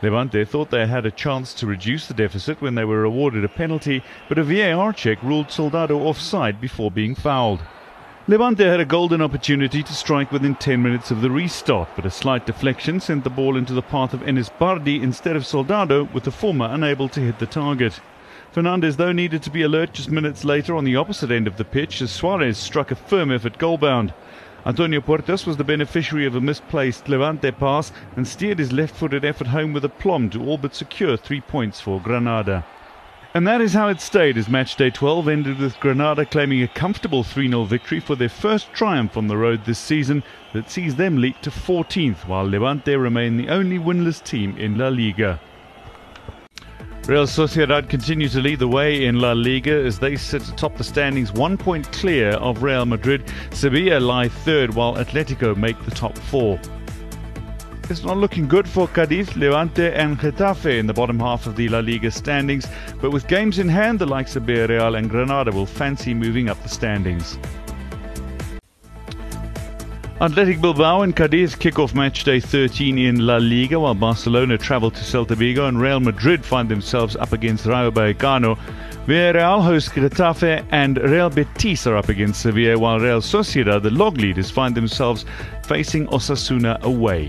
Levante 0.00 0.46
thought 0.46 0.70
they 0.70 0.86
had 0.86 1.04
a 1.04 1.10
chance 1.10 1.52
to 1.54 1.66
reduce 1.66 2.06
the 2.06 2.14
deficit 2.14 2.62
when 2.62 2.74
they 2.74 2.86
were 2.86 3.04
awarded 3.04 3.44
a 3.44 3.48
penalty, 3.48 4.02
but 4.30 4.38
a 4.38 4.44
VAR 4.44 4.94
check 4.94 5.22
ruled 5.22 5.50
Soldado 5.50 5.98
offside 5.98 6.58
before 6.58 6.90
being 6.90 7.14
fouled. 7.14 7.60
Levante 8.28 8.64
had 8.64 8.80
a 8.80 8.86
golden 8.86 9.20
opportunity 9.20 9.82
to 9.82 9.92
strike 9.92 10.32
within 10.32 10.54
10 10.54 10.82
minutes 10.82 11.10
of 11.10 11.20
the 11.20 11.30
restart, 11.30 11.88
but 11.96 12.06
a 12.06 12.10
slight 12.10 12.46
deflection 12.46 12.98
sent 12.98 13.24
the 13.24 13.30
ball 13.30 13.58
into 13.58 13.74
the 13.74 13.82
path 13.82 14.14
of 14.14 14.20
Enis 14.22 14.50
Bardi 14.58 15.02
instead 15.02 15.36
of 15.36 15.46
Soldado, 15.46 16.04
with 16.14 16.24
the 16.24 16.30
former 16.30 16.68
unable 16.72 17.10
to 17.10 17.20
hit 17.20 17.38
the 17.38 17.46
target. 17.46 18.00
Fernandez, 18.56 18.96
though, 18.96 19.12
needed 19.12 19.42
to 19.42 19.50
be 19.50 19.60
alert 19.60 19.92
just 19.92 20.10
minutes 20.10 20.42
later 20.42 20.74
on 20.76 20.84
the 20.84 20.96
opposite 20.96 21.30
end 21.30 21.46
of 21.46 21.58
the 21.58 21.64
pitch 21.66 22.00
as 22.00 22.10
Suarez 22.10 22.56
struck 22.56 22.90
a 22.90 22.94
firm 22.94 23.30
effort 23.30 23.58
goalbound. 23.58 24.14
Antonio 24.64 25.02
Puertas 25.02 25.44
was 25.44 25.58
the 25.58 25.62
beneficiary 25.62 26.24
of 26.24 26.34
a 26.36 26.40
misplaced 26.40 27.06
Levante 27.06 27.52
pass 27.52 27.92
and 28.16 28.26
steered 28.26 28.58
his 28.58 28.72
left-footed 28.72 29.26
effort 29.26 29.48
home 29.48 29.74
with 29.74 29.84
aplomb 29.84 30.30
to 30.30 30.42
all 30.42 30.56
but 30.56 30.74
secure 30.74 31.18
three 31.18 31.42
points 31.42 31.82
for 31.82 32.00
Granada. 32.00 32.64
And 33.34 33.46
that 33.46 33.60
is 33.60 33.74
how 33.74 33.88
it 33.88 34.00
stayed 34.00 34.38
as 34.38 34.48
match 34.48 34.74
day 34.76 34.88
12 34.88 35.28
ended 35.28 35.58
with 35.58 35.78
Granada 35.78 36.24
claiming 36.24 36.62
a 36.62 36.68
comfortable 36.68 37.24
3 37.24 37.48
0 37.48 37.64
victory 37.64 38.00
for 38.00 38.16
their 38.16 38.30
first 38.30 38.72
triumph 38.72 39.18
on 39.18 39.26
the 39.26 39.36
road 39.36 39.66
this 39.66 39.78
season 39.78 40.22
that 40.54 40.70
sees 40.70 40.96
them 40.96 41.18
leap 41.18 41.42
to 41.42 41.50
14th, 41.50 42.26
while 42.26 42.48
Levante 42.48 42.96
remain 42.96 43.36
the 43.36 43.50
only 43.50 43.78
winless 43.78 44.24
team 44.24 44.56
in 44.56 44.78
La 44.78 44.88
Liga. 44.88 45.38
Real 47.06 47.24
Sociedad 47.24 47.88
continue 47.88 48.28
to 48.28 48.40
lead 48.40 48.58
the 48.58 48.66
way 48.66 49.04
in 49.04 49.20
La 49.20 49.30
Liga 49.30 49.70
as 49.70 49.96
they 49.96 50.16
sit 50.16 50.48
atop 50.48 50.76
the 50.76 50.82
standings, 50.82 51.32
one 51.32 51.56
point 51.56 51.90
clear 51.92 52.30
of 52.30 52.64
Real 52.64 52.84
Madrid. 52.84 53.30
Sevilla 53.52 54.00
lie 54.00 54.28
third, 54.28 54.74
while 54.74 54.96
Atletico 54.96 55.56
make 55.56 55.80
the 55.84 55.92
top 55.92 56.18
four. 56.18 56.58
It's 57.88 58.02
not 58.02 58.16
looking 58.16 58.48
good 58.48 58.68
for 58.68 58.88
Cadiz, 58.88 59.36
Levante, 59.36 59.94
and 59.94 60.18
Getafe 60.18 60.80
in 60.80 60.88
the 60.88 60.94
bottom 60.94 61.20
half 61.20 61.46
of 61.46 61.54
the 61.54 61.68
La 61.68 61.78
Liga 61.78 62.10
standings, 62.10 62.66
but 63.00 63.12
with 63.12 63.28
games 63.28 63.60
in 63.60 63.68
hand, 63.68 64.00
the 64.00 64.06
likes 64.06 64.34
of 64.34 64.42
Villarreal 64.42 64.98
and 64.98 65.08
Granada 65.08 65.52
will 65.52 65.64
fancy 65.64 66.12
moving 66.12 66.48
up 66.48 66.60
the 66.64 66.68
standings. 66.68 67.38
Athletic 70.18 70.62
Bilbao 70.62 71.02
and 71.02 71.14
Cadiz 71.14 71.54
kick 71.54 71.78
off 71.78 71.94
match 71.94 72.24
day 72.24 72.40
13 72.40 72.96
in 72.96 73.26
La 73.26 73.36
Liga, 73.36 73.78
while 73.78 73.94
Barcelona 73.94 74.56
travel 74.56 74.90
to 74.90 75.00
Celta 75.00 75.36
Vigo 75.36 75.66
and 75.66 75.78
Real 75.78 76.00
Madrid 76.00 76.42
find 76.42 76.70
themselves 76.70 77.16
up 77.16 77.34
against 77.34 77.66
Rayo 77.66 77.90
Vallecano. 77.90 78.58
Villarreal 79.04 79.62
host 79.62 79.90
Getafe 79.90 80.66
and 80.70 80.96
Real 80.96 81.28
Betis 81.28 81.86
are 81.86 81.98
up 81.98 82.08
against 82.08 82.40
Sevilla, 82.40 82.78
while 82.78 82.98
Real 82.98 83.20
Sociedad, 83.20 83.82
the 83.82 83.90
log 83.90 84.16
leaders, 84.16 84.50
find 84.50 84.74
themselves 84.74 85.26
facing 85.64 86.06
Osasuna 86.06 86.80
away. 86.80 87.28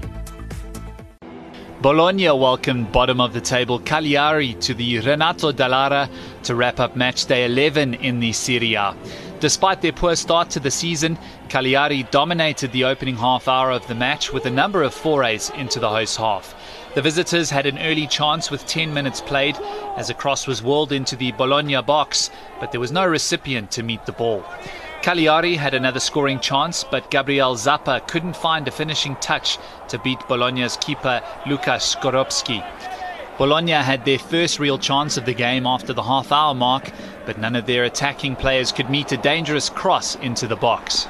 Bologna 1.82 2.32
welcomed 2.32 2.92
bottom 2.94 3.20
of 3.20 3.34
the 3.34 3.42
table 3.42 3.80
Cagliari 3.80 4.54
to 4.56 4.74
the 4.74 5.00
Renato 5.00 5.52
Dall'Ara 5.52 6.10
to 6.44 6.56
wrap 6.56 6.80
up 6.80 6.96
match 6.96 7.26
day 7.26 7.46
11 7.46 7.96
in 7.96 8.22
the 8.22 8.32
Serie 8.32 8.76
A. 8.76 8.96
Despite 9.40 9.82
their 9.82 9.92
poor 9.92 10.16
start 10.16 10.50
to 10.52 10.60
the 10.60 10.72
season, 10.72 11.20
Cagliari 11.48 12.04
dominated 12.10 12.72
the 12.72 12.86
opening 12.86 13.18
half 13.18 13.48
hour 13.48 13.70
of 13.70 13.88
the 13.88 13.94
match 13.94 14.34
with 14.34 14.48
a 14.48 14.50
number 14.50 14.82
of 14.82 14.96
forays 14.96 15.52
into 15.52 15.80
the 15.80 15.90
host 15.90 16.18
half. 16.18 16.56
The 16.96 17.04
visitors 17.04 17.52
had 17.52 17.68
an 17.68 17.78
early 17.78 18.08
chance 18.08 18.50
with 18.50 18.66
10 18.66 18.92
minutes 18.92 19.22
played 19.22 19.56
as 19.96 20.10
a 20.10 20.16
cross 20.16 20.48
was 20.48 20.64
whirled 20.64 20.92
into 20.92 21.16
the 21.16 21.34
Bologna 21.34 21.80
box, 21.84 22.32
but 22.60 22.72
there 22.72 22.82
was 22.82 22.92
no 22.92 23.06
recipient 23.06 23.70
to 23.72 23.84
meet 23.84 24.04
the 24.08 24.12
ball. 24.12 24.44
Cagliari 25.04 25.56
had 25.56 25.76
another 25.76 26.00
scoring 26.00 26.40
chance, 26.40 26.84
but 26.84 27.12
Gabriel 27.12 27.54
Zappa 27.54 28.08
couldn't 28.08 28.36
find 28.36 28.68
a 28.68 28.72
finishing 28.72 29.16
touch 29.18 29.60
to 29.90 30.00
beat 30.00 30.20
Bologna's 30.28 30.78
keeper 30.78 31.22
Lukasz 31.46 31.96
Skorupski. 31.96 32.66
Bologna 33.38 33.74
had 33.74 34.04
their 34.04 34.18
first 34.18 34.60
real 34.60 34.80
chance 34.80 35.16
of 35.16 35.26
the 35.26 35.34
game 35.34 35.68
after 35.68 35.94
the 35.94 36.02
half 36.02 36.32
hour 36.32 36.56
mark, 36.56 36.92
but 37.28 37.38
none 37.38 37.56
of 37.56 37.68
their 37.68 37.84
attacking 37.84 38.36
players 38.36 38.72
could 38.72 38.90
meet 38.90 39.12
a 39.12 39.18
dangerous 39.18 39.70
cross 39.70 40.16
into 40.16 40.48
the 40.48 40.56
box. 40.56 41.08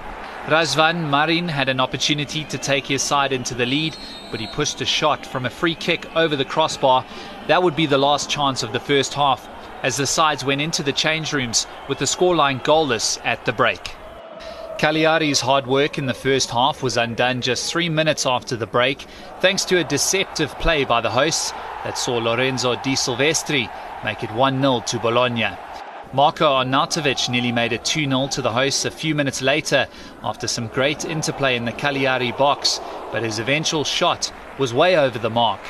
Razvan 0.47 1.09
Marin 1.09 1.47
had 1.47 1.69
an 1.69 1.79
opportunity 1.79 2.43
to 2.45 2.57
take 2.57 2.85
his 2.85 3.01
side 3.01 3.31
into 3.31 3.53
the 3.53 3.65
lead, 3.65 3.95
but 4.29 4.39
he 4.39 4.47
pushed 4.47 4.81
a 4.81 4.85
shot 4.85 5.25
from 5.25 5.45
a 5.45 5.49
free 5.49 5.75
kick 5.75 6.05
over 6.15 6.35
the 6.35 6.45
crossbar. 6.45 7.05
That 7.47 7.63
would 7.63 7.75
be 7.75 7.85
the 7.85 7.97
last 7.97 8.29
chance 8.29 8.63
of 8.63 8.73
the 8.73 8.79
first 8.79 9.13
half, 9.13 9.47
as 9.83 9.95
the 9.95 10.07
sides 10.07 10.43
went 10.43 10.61
into 10.61 10.83
the 10.83 10.93
change 10.93 11.31
rooms 11.31 11.65
with 11.87 11.97
the 11.97 12.05
scoreline 12.05 12.61
goalless 12.63 13.19
at 13.25 13.45
the 13.45 13.53
break. 13.53 13.96
Cagliari's 14.77 15.39
hard 15.39 15.65
work 15.65 15.97
in 15.97 16.05
the 16.05 16.13
first 16.13 16.51
half 16.51 16.83
was 16.83 16.97
undone 16.97 17.41
just 17.41 17.71
three 17.71 17.89
minutes 17.89 18.27
after 18.27 18.55
the 18.55 18.67
break, 18.67 19.07
thanks 19.39 19.65
to 19.65 19.79
a 19.79 19.83
deceptive 19.83 20.51
play 20.59 20.85
by 20.85 21.01
the 21.01 21.09
hosts 21.09 21.51
that 21.83 21.97
saw 21.97 22.17
Lorenzo 22.17 22.75
De 22.75 22.95
Silvestri 22.95 23.71
make 24.03 24.21
it 24.21 24.31
1 24.33 24.61
0 24.61 24.83
to 24.85 24.99
Bologna. 24.99 25.49
Marko 26.13 26.45
Arnautovic 26.45 27.27
nearly 27.27 27.51
made 27.51 27.73
it 27.73 27.83
2 27.85 28.05
0 28.05 28.27
to 28.27 28.43
the 28.43 28.51
hosts 28.51 28.85
a 28.85 28.91
few 28.91 29.15
minutes 29.15 29.41
later 29.41 29.87
after 30.21 30.47
some 30.47 30.67
great 30.67 31.05
interplay 31.05 31.55
in 31.55 31.65
the 31.65 31.71
Cagliari 31.71 32.31
box, 32.33 32.79
but 33.11 33.23
his 33.23 33.39
eventual 33.39 33.83
shot 33.83 34.31
was 34.59 34.75
way 34.75 34.95
over 34.95 35.17
the 35.17 35.31
mark. 35.31 35.61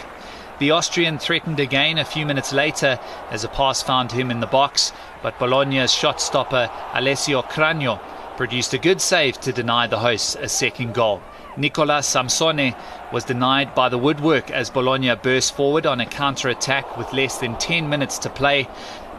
The 0.59 0.71
Austrian 0.71 1.17
threatened 1.17 1.61
again 1.61 1.97
a 1.97 2.03
few 2.03 2.25
minutes 2.25 2.51
later 2.51 2.99
as 3.31 3.45
a 3.45 3.47
pass 3.47 3.81
found 3.81 4.11
him 4.11 4.31
in 4.31 4.41
the 4.41 4.47
box, 4.47 4.91
but 5.23 5.39
Bologna's 5.39 5.93
shot 5.93 6.19
stopper 6.19 6.69
Alessio 6.93 7.41
Cragno 7.41 8.01
produced 8.37 8.73
a 8.73 8.77
good 8.77 9.01
save 9.01 9.39
to 9.41 9.51
deny 9.51 9.87
the 9.87 9.97
hosts 9.97 10.35
a 10.35 10.47
second 10.47 10.93
goal. 10.93 11.21
Nicola 11.57 12.03
Sansone 12.03 12.75
was 13.11 13.23
denied 13.23 13.73
by 13.73 13.89
the 13.89 13.97
woodwork 13.97 14.51
as 14.51 14.69
Bologna 14.69 15.15
burst 15.15 15.55
forward 15.55 15.87
on 15.87 15.99
a 15.99 16.05
counter 16.05 16.49
attack 16.49 16.97
with 16.97 17.11
less 17.13 17.39
than 17.39 17.57
10 17.57 17.89
minutes 17.89 18.19
to 18.19 18.29
play. 18.29 18.69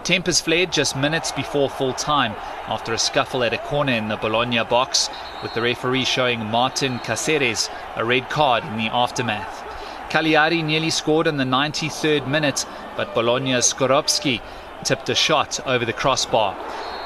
Tempers 0.04 0.40
flared 0.40 0.72
just 0.72 0.96
minutes 0.96 1.32
before 1.32 1.68
full 1.68 1.92
time 1.92 2.32
after 2.68 2.92
a 2.92 2.98
scuffle 2.98 3.42
at 3.42 3.52
a 3.52 3.58
corner 3.58 3.92
in 3.92 4.06
the 4.06 4.16
Bologna 4.16 4.62
box, 4.62 5.10
with 5.42 5.52
the 5.52 5.62
referee 5.62 6.04
showing 6.04 6.46
Martin 6.46 7.00
Caceres 7.00 7.68
a 7.96 8.04
red 8.04 8.30
card 8.30 8.64
in 8.64 8.76
the 8.76 8.86
aftermath. 8.86 9.64
Cagliari 10.10 10.62
nearly 10.62 10.90
scored 10.90 11.26
in 11.26 11.36
the 11.36 11.44
93rd 11.44 12.26
minute, 12.28 12.64
but 12.96 13.14
Bologna's 13.14 13.74
Skorupski 13.74 14.40
tipped 14.84 15.08
a 15.08 15.14
shot 15.14 15.60
over 15.66 15.84
the 15.84 15.92
crossbar. 15.92 16.54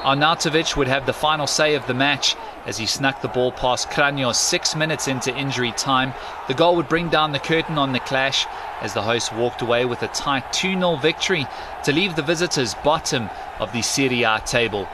Arnautovic 0.03 0.75
would 0.75 0.89
have 0.89 1.05
the 1.05 1.13
final 1.13 1.47
say 1.47 1.75
of 1.75 1.87
the 1.87 1.93
match 1.93 2.35
as 2.65 2.77
he 2.77 2.85
snuck 2.85 3.21
the 3.21 3.27
ball 3.29 3.53
past 3.53 3.89
Cragno 3.89 4.35
six 4.35 4.75
minutes 4.75 5.07
into 5.07 5.33
injury 5.35 5.71
time. 5.73 6.13
The 6.49 6.53
goal 6.53 6.75
would 6.75 6.89
bring 6.89 7.07
down 7.07 7.31
the 7.31 7.39
curtain 7.39 7.77
on 7.77 7.93
the 7.93 8.01
clash 8.01 8.45
as 8.81 8.93
the 8.93 9.01
hosts 9.01 9.31
walked 9.31 9.61
away 9.61 9.85
with 9.85 10.03
a 10.03 10.09
tight 10.09 10.51
2 10.51 10.73
0 10.73 10.97
victory 10.97 11.47
to 11.85 11.93
leave 11.93 12.15
the 12.15 12.21
visitors 12.21 12.75
bottom 12.83 13.29
of 13.59 13.71
the 13.71 13.81
Serie 13.81 14.23
A 14.23 14.41
table. 14.45 14.87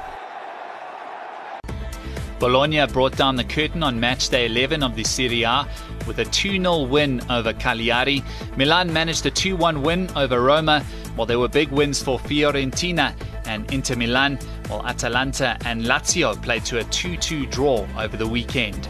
Bologna 2.40 2.86
brought 2.88 3.18
down 3.18 3.36
the 3.36 3.44
curtain 3.44 3.84
on 3.84 4.00
match 4.00 4.30
day 4.30 4.46
11 4.46 4.82
of 4.82 4.96
the 4.96 5.04
Serie 5.04 5.44
A 5.44 5.68
with 6.08 6.20
a 6.20 6.26
2 6.26 6.52
0 6.52 6.84
win 6.84 7.22
over 7.30 7.52
Cagliari. 7.54 8.24
Milan 8.56 8.94
managed 8.94 9.26
a 9.26 9.32
2 9.32 9.56
1 9.58 9.82
win 9.82 10.10
over 10.16 10.42
Roma, 10.42 10.86
while 11.20 11.26
there 11.26 11.38
were 11.38 11.50
big 11.50 11.70
wins 11.72 12.02
for 12.02 12.18
Fiorentina 12.18 13.14
and 13.46 13.70
Inter 13.74 13.98
Milan, 13.98 14.38
while 14.70 14.88
Atalanta 14.88 15.58
and 15.66 15.84
Lazio 15.84 16.42
played 16.42 16.64
to 16.64 16.80
a 16.80 16.84
2 16.86 17.18
2 17.18 17.46
draw 17.48 17.86
over 17.98 18.16
the 18.16 18.26
weekend. 18.26 18.88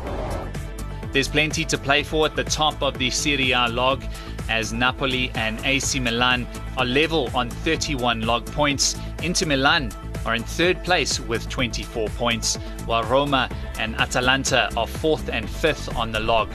There's 1.11 1.27
plenty 1.27 1.65
to 1.65 1.75
play 1.75 2.03
for 2.03 2.27
at 2.27 2.35
the 2.35 2.43
top 2.43 2.83
of 2.83 2.99
the 2.99 3.09
Serie 3.09 3.53
A 3.53 3.67
log 3.67 4.03
as 4.47 4.71
Napoli 4.71 5.31
and 5.33 5.59
AC 5.65 5.99
Milan 5.99 6.45
are 6.77 6.85
level 6.85 7.31
on 7.33 7.49
31 7.49 8.21
log 8.21 8.45
points. 8.45 8.95
Inter 9.23 9.47
Milan 9.47 9.91
are 10.23 10.35
in 10.35 10.43
third 10.43 10.83
place 10.83 11.19
with 11.19 11.49
24 11.49 12.09
points, 12.09 12.57
while 12.85 13.03
Roma 13.05 13.49
and 13.79 13.95
Atalanta 13.95 14.69
are 14.77 14.85
fourth 14.85 15.29
and 15.29 15.49
fifth 15.49 15.95
on 15.95 16.11
the 16.11 16.19
log. 16.19 16.47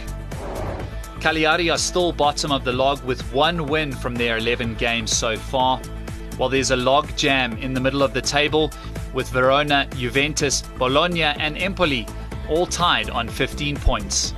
Cagliari 1.25 1.71
are 1.71 1.79
still 1.79 2.13
bottom 2.13 2.53
of 2.53 2.65
the 2.65 2.73
log 2.75 3.03
with 3.03 3.23
one 3.33 3.65
win 3.65 3.93
from 3.93 4.15
their 4.15 4.37
11 4.37 4.75
games 4.75 5.11
so 5.11 5.39
far 5.39 5.79
while 6.37 6.51
there's 6.51 6.71
a 6.71 6.77
log 6.77 7.09
jam 7.17 7.57
in 7.57 7.73
the 7.73 7.81
middle 7.81 8.03
of 8.03 8.13
the 8.13 8.21
table 8.21 8.71
with 9.15 9.31
Verona, 9.31 9.89
Juventus, 9.97 10.61
Bologna, 10.77 11.23
and 11.23 11.57
Empoli 11.57 12.07
all 12.51 12.67
tied 12.67 13.09
on 13.09 13.27
15 13.27 13.75
points. 13.77 14.35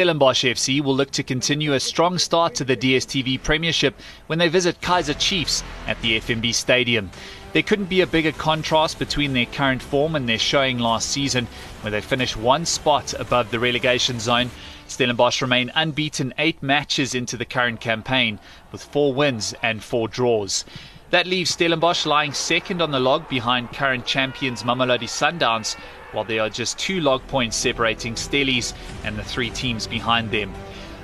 Stellenbosch 0.00 0.44
FC 0.44 0.80
will 0.80 0.96
look 0.96 1.10
to 1.10 1.22
continue 1.22 1.74
a 1.74 1.78
strong 1.78 2.16
start 2.16 2.54
to 2.54 2.64
the 2.64 2.74
DSTV 2.74 3.42
Premiership 3.42 3.94
when 4.28 4.38
they 4.38 4.48
visit 4.48 4.80
Kaizer 4.80 5.14
Chiefs 5.18 5.62
at 5.86 6.00
the 6.00 6.18
FNB 6.18 6.54
Stadium. 6.54 7.10
There 7.52 7.62
couldn't 7.62 7.90
be 7.90 8.00
a 8.00 8.06
bigger 8.06 8.32
contrast 8.32 8.98
between 8.98 9.34
their 9.34 9.44
current 9.44 9.82
form 9.82 10.16
and 10.16 10.26
their 10.26 10.38
showing 10.38 10.78
last 10.78 11.10
season, 11.10 11.48
where 11.82 11.90
they 11.90 12.00
finished 12.00 12.34
one 12.34 12.64
spot 12.64 13.12
above 13.12 13.50
the 13.50 13.60
relegation 13.60 14.20
zone. 14.20 14.50
Stellenbosch 14.88 15.42
remain 15.42 15.70
unbeaten 15.74 16.32
eight 16.38 16.62
matches 16.62 17.14
into 17.14 17.36
the 17.36 17.44
current 17.44 17.80
campaign, 17.80 18.38
with 18.72 18.82
four 18.82 19.12
wins 19.12 19.54
and 19.62 19.84
four 19.84 20.08
draws. 20.08 20.64
That 21.10 21.26
leaves 21.26 21.50
Stellenbosch 21.50 22.06
lying 22.06 22.32
second 22.32 22.80
on 22.80 22.90
the 22.90 23.00
log 23.00 23.28
behind 23.28 23.72
current 23.72 24.06
champions 24.06 24.62
Mamelodi 24.62 25.08
Sundowns, 25.08 25.76
while 26.12 26.24
there 26.24 26.42
are 26.42 26.50
just 26.50 26.78
two 26.78 27.00
log 27.00 27.26
points 27.28 27.56
separating 27.56 28.14
Stellies 28.14 28.74
and 29.04 29.16
the 29.16 29.24
three 29.24 29.50
teams 29.50 29.86
behind 29.86 30.30
them. 30.30 30.52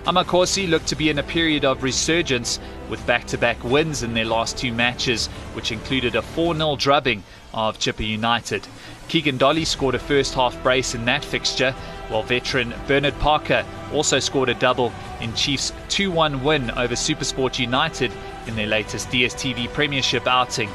Amakhosi 0.07 0.69
looked 0.71 0.87
to 0.87 0.95
be 0.95 1.11
in 1.11 1.19
a 1.19 1.23
period 1.25 1.65
of 1.65 1.83
resurgence 1.83 2.61
with 2.89 3.05
back 3.09 3.27
to 3.27 3.37
back 3.37 3.63
wins 3.65 4.05
in 4.05 4.15
their 4.15 4.25
last 4.25 4.57
two 4.57 4.73
matches, 4.73 5.27
which 5.55 5.73
included 5.73 6.15
a 6.15 6.23
4 6.23 6.55
0 6.55 6.77
drubbing 6.77 7.25
of 7.53 7.79
Chippa 7.81 8.07
United. 8.07 8.69
Keegan 9.09 9.37
Dolly 9.37 9.65
scored 9.65 9.97
a 9.97 9.99
first 9.99 10.35
half 10.35 10.61
brace 10.63 10.95
in 10.95 11.05
that 11.07 11.25
fixture, 11.25 11.73
while 12.09 12.23
veteran 12.23 12.73
Bernard 12.87 13.19
Parker 13.19 13.65
also 13.93 14.21
scored 14.21 14.49
a 14.49 14.55
double 14.55 14.93
in 15.21 15.35
Chiefs' 15.35 15.73
2 15.89 16.13
1 16.13 16.45
win 16.45 16.71
over 16.73 16.95
Supersport 16.95 17.59
United 17.59 18.13
in 18.47 18.55
their 18.55 18.69
latest 18.69 19.09
DSTV 19.11 19.73
Premiership 19.73 20.29
outing. 20.29 20.71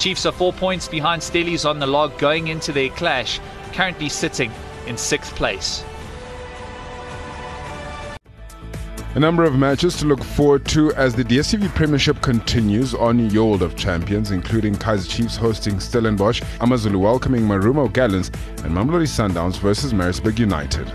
Chiefs 0.00 0.26
are 0.26 0.32
four 0.32 0.52
points 0.52 0.88
behind 0.88 1.22
Stellies 1.22 1.68
on 1.68 1.78
the 1.78 1.86
log 1.86 2.18
going 2.18 2.48
into 2.48 2.72
their 2.72 2.88
clash, 2.88 3.38
currently 3.72 4.08
sitting 4.08 4.52
in 4.86 4.96
sixth 4.96 5.34
place. 5.34 5.84
A 9.14 9.20
number 9.20 9.44
of 9.44 9.54
matches 9.54 9.98
to 9.98 10.06
look 10.06 10.24
forward 10.24 10.64
to 10.68 10.90
as 10.94 11.14
the 11.14 11.22
DSTV 11.22 11.68
Premiership 11.74 12.22
continues 12.22 12.94
on 12.94 13.28
World 13.28 13.62
of 13.62 13.76
Champions, 13.76 14.30
including 14.30 14.74
Kaizer 14.74 15.06
Chiefs 15.06 15.36
hosting 15.36 15.80
Stellenbosch, 15.80 16.42
Amazulu 16.60 16.98
welcoming 16.98 17.42
Marumo 17.42 17.92
Gallants, 17.92 18.30
and 18.64 18.74
Mamelodi 18.74 19.06
Sundowns 19.06 19.58
versus 19.58 19.92
Maritzburg 19.92 20.38
United. 20.38 20.90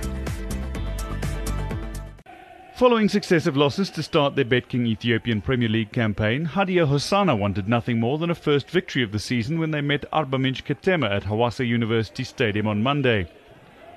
Following 2.77 3.09
successive 3.09 3.57
losses 3.57 3.89
to 3.89 4.03
start 4.03 4.35
their 4.35 4.45
BetKing 4.45 4.85
Ethiopian 4.85 5.41
Premier 5.41 5.67
League 5.67 5.91
campaign, 5.91 6.45
Hadia 6.45 6.85
Hosanna 6.85 7.35
wanted 7.35 7.67
nothing 7.67 7.99
more 7.99 8.19
than 8.19 8.29
a 8.29 8.35
first 8.35 8.69
victory 8.69 9.01
of 9.01 9.11
the 9.11 9.17
season 9.17 9.57
when 9.57 9.71
they 9.71 9.81
met 9.81 10.05
Arba 10.13 10.37
Minch 10.37 10.63
Ketema 10.63 11.09
at 11.09 11.23
Hawassa 11.23 11.67
University 11.67 12.23
Stadium 12.23 12.67
on 12.67 12.83
Monday. 12.83 13.31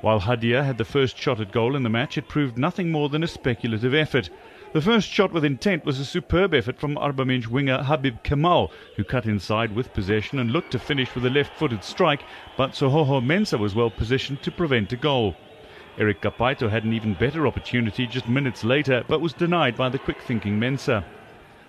While 0.00 0.22
Hadia 0.22 0.64
had 0.64 0.78
the 0.78 0.86
first 0.86 1.18
shot 1.18 1.42
at 1.42 1.52
goal 1.52 1.76
in 1.76 1.82
the 1.82 1.90
match, 1.90 2.16
it 2.16 2.26
proved 2.26 2.56
nothing 2.56 2.90
more 2.90 3.10
than 3.10 3.22
a 3.22 3.28
speculative 3.28 3.92
effort. 3.92 4.30
The 4.72 4.80
first 4.80 5.10
shot 5.10 5.30
with 5.30 5.44
intent 5.44 5.84
was 5.84 6.00
a 6.00 6.06
superb 6.06 6.54
effort 6.54 6.80
from 6.80 6.96
Arba 6.96 7.26
Minch 7.26 7.48
winger 7.48 7.82
Habib 7.82 8.22
Kemal, 8.22 8.72
who 8.96 9.04
cut 9.04 9.26
inside 9.26 9.76
with 9.76 9.92
possession 9.92 10.38
and 10.38 10.52
looked 10.52 10.70
to 10.70 10.78
finish 10.78 11.14
with 11.14 11.26
a 11.26 11.30
left-footed 11.30 11.84
strike, 11.84 12.22
but 12.56 12.70
Sohoho 12.70 13.22
Mensah 13.22 13.58
was 13.58 13.74
well 13.74 13.90
positioned 13.90 14.42
to 14.42 14.50
prevent 14.50 14.90
a 14.94 14.96
goal. 14.96 15.36
Eric 16.00 16.22
Kapaito 16.22 16.70
had 16.70 16.84
an 16.84 16.94
even 16.94 17.12
better 17.12 17.46
opportunity 17.46 18.06
just 18.06 18.26
minutes 18.26 18.64
later, 18.64 19.04
but 19.06 19.20
was 19.20 19.34
denied 19.34 19.76
by 19.76 19.90
the 19.90 19.98
quick-thinking 19.98 20.58
Mensah. 20.58 21.04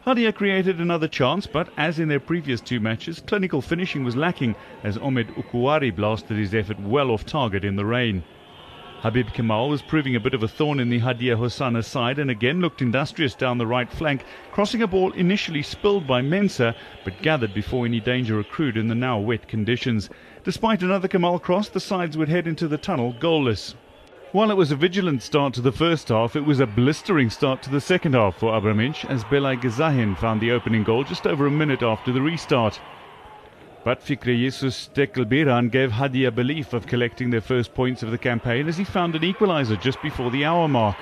Hadia 0.05 0.33
created 0.33 0.79
another 0.79 1.09
chance, 1.09 1.45
but 1.45 1.67
as 1.75 1.99
in 1.99 2.07
their 2.07 2.21
previous 2.21 2.61
two 2.61 2.79
matches, 2.79 3.21
clinical 3.27 3.61
finishing 3.61 4.05
was 4.05 4.15
lacking 4.15 4.55
as 4.85 4.97
Ahmed 4.97 5.27
Ukuari 5.35 5.93
blasted 5.93 6.37
his 6.37 6.55
effort 6.55 6.79
well 6.79 7.11
off 7.11 7.25
target 7.25 7.65
in 7.65 7.75
the 7.75 7.83
rain. 7.83 8.23
Habib 9.01 9.33
Kemal 9.33 9.67
was 9.67 9.81
proving 9.81 10.15
a 10.15 10.19
bit 10.21 10.33
of 10.33 10.43
a 10.43 10.47
thorn 10.47 10.79
in 10.79 10.89
the 10.89 11.01
Hadia 11.01 11.35
Hosanna 11.35 11.83
side 11.83 12.17
and 12.17 12.31
again 12.31 12.61
looked 12.61 12.81
industrious 12.81 13.35
down 13.35 13.57
the 13.57 13.67
right 13.67 13.91
flank, 13.91 14.23
crossing 14.53 14.81
a 14.81 14.87
ball 14.87 15.11
initially 15.11 15.61
spilled 15.61 16.07
by 16.07 16.21
Mensah, 16.21 16.73
but 17.03 17.21
gathered 17.21 17.53
before 17.53 17.85
any 17.85 17.99
danger 17.99 18.39
accrued 18.39 18.77
in 18.77 18.87
the 18.87 18.95
now 18.95 19.19
wet 19.19 19.49
conditions. 19.49 20.09
Despite 20.45 20.83
another 20.83 21.09
Kemal 21.09 21.39
cross, 21.39 21.67
the 21.67 21.81
sides 21.81 22.17
would 22.17 22.29
head 22.29 22.47
into 22.47 22.69
the 22.69 22.77
tunnel 22.77 23.13
goalless. 23.19 23.75
While 24.33 24.49
it 24.49 24.55
was 24.55 24.71
a 24.71 24.77
vigilant 24.77 25.21
start 25.21 25.53
to 25.55 25.61
the 25.61 25.73
first 25.73 26.07
half, 26.07 26.37
it 26.37 26.45
was 26.45 26.61
a 26.61 26.65
blistering 26.65 27.29
start 27.29 27.61
to 27.63 27.69
the 27.69 27.81
second 27.81 28.13
half 28.13 28.37
for 28.37 28.53
Arba 28.53 28.69
as 29.09 29.25
Belay 29.25 29.57
Gezahin 29.57 30.17
found 30.17 30.39
the 30.39 30.51
opening 30.51 30.85
goal 30.85 31.03
just 31.03 31.27
over 31.27 31.47
a 31.47 31.51
minute 31.51 31.83
after 31.83 32.13
the 32.13 32.21
restart. 32.21 32.79
But 33.83 33.99
Fikri 33.99 34.37
Jesus 34.37 34.89
gave 34.93 35.91
Hadia 35.91 36.33
belief 36.33 36.71
of 36.71 36.87
collecting 36.87 37.29
their 37.29 37.41
first 37.41 37.73
points 37.73 38.03
of 38.03 38.11
the 38.11 38.17
campaign 38.17 38.69
as 38.69 38.77
he 38.77 38.85
found 38.85 39.15
an 39.15 39.23
equaliser 39.23 39.81
just 39.81 40.01
before 40.01 40.31
the 40.31 40.45
hour 40.45 40.69
mark. 40.69 40.95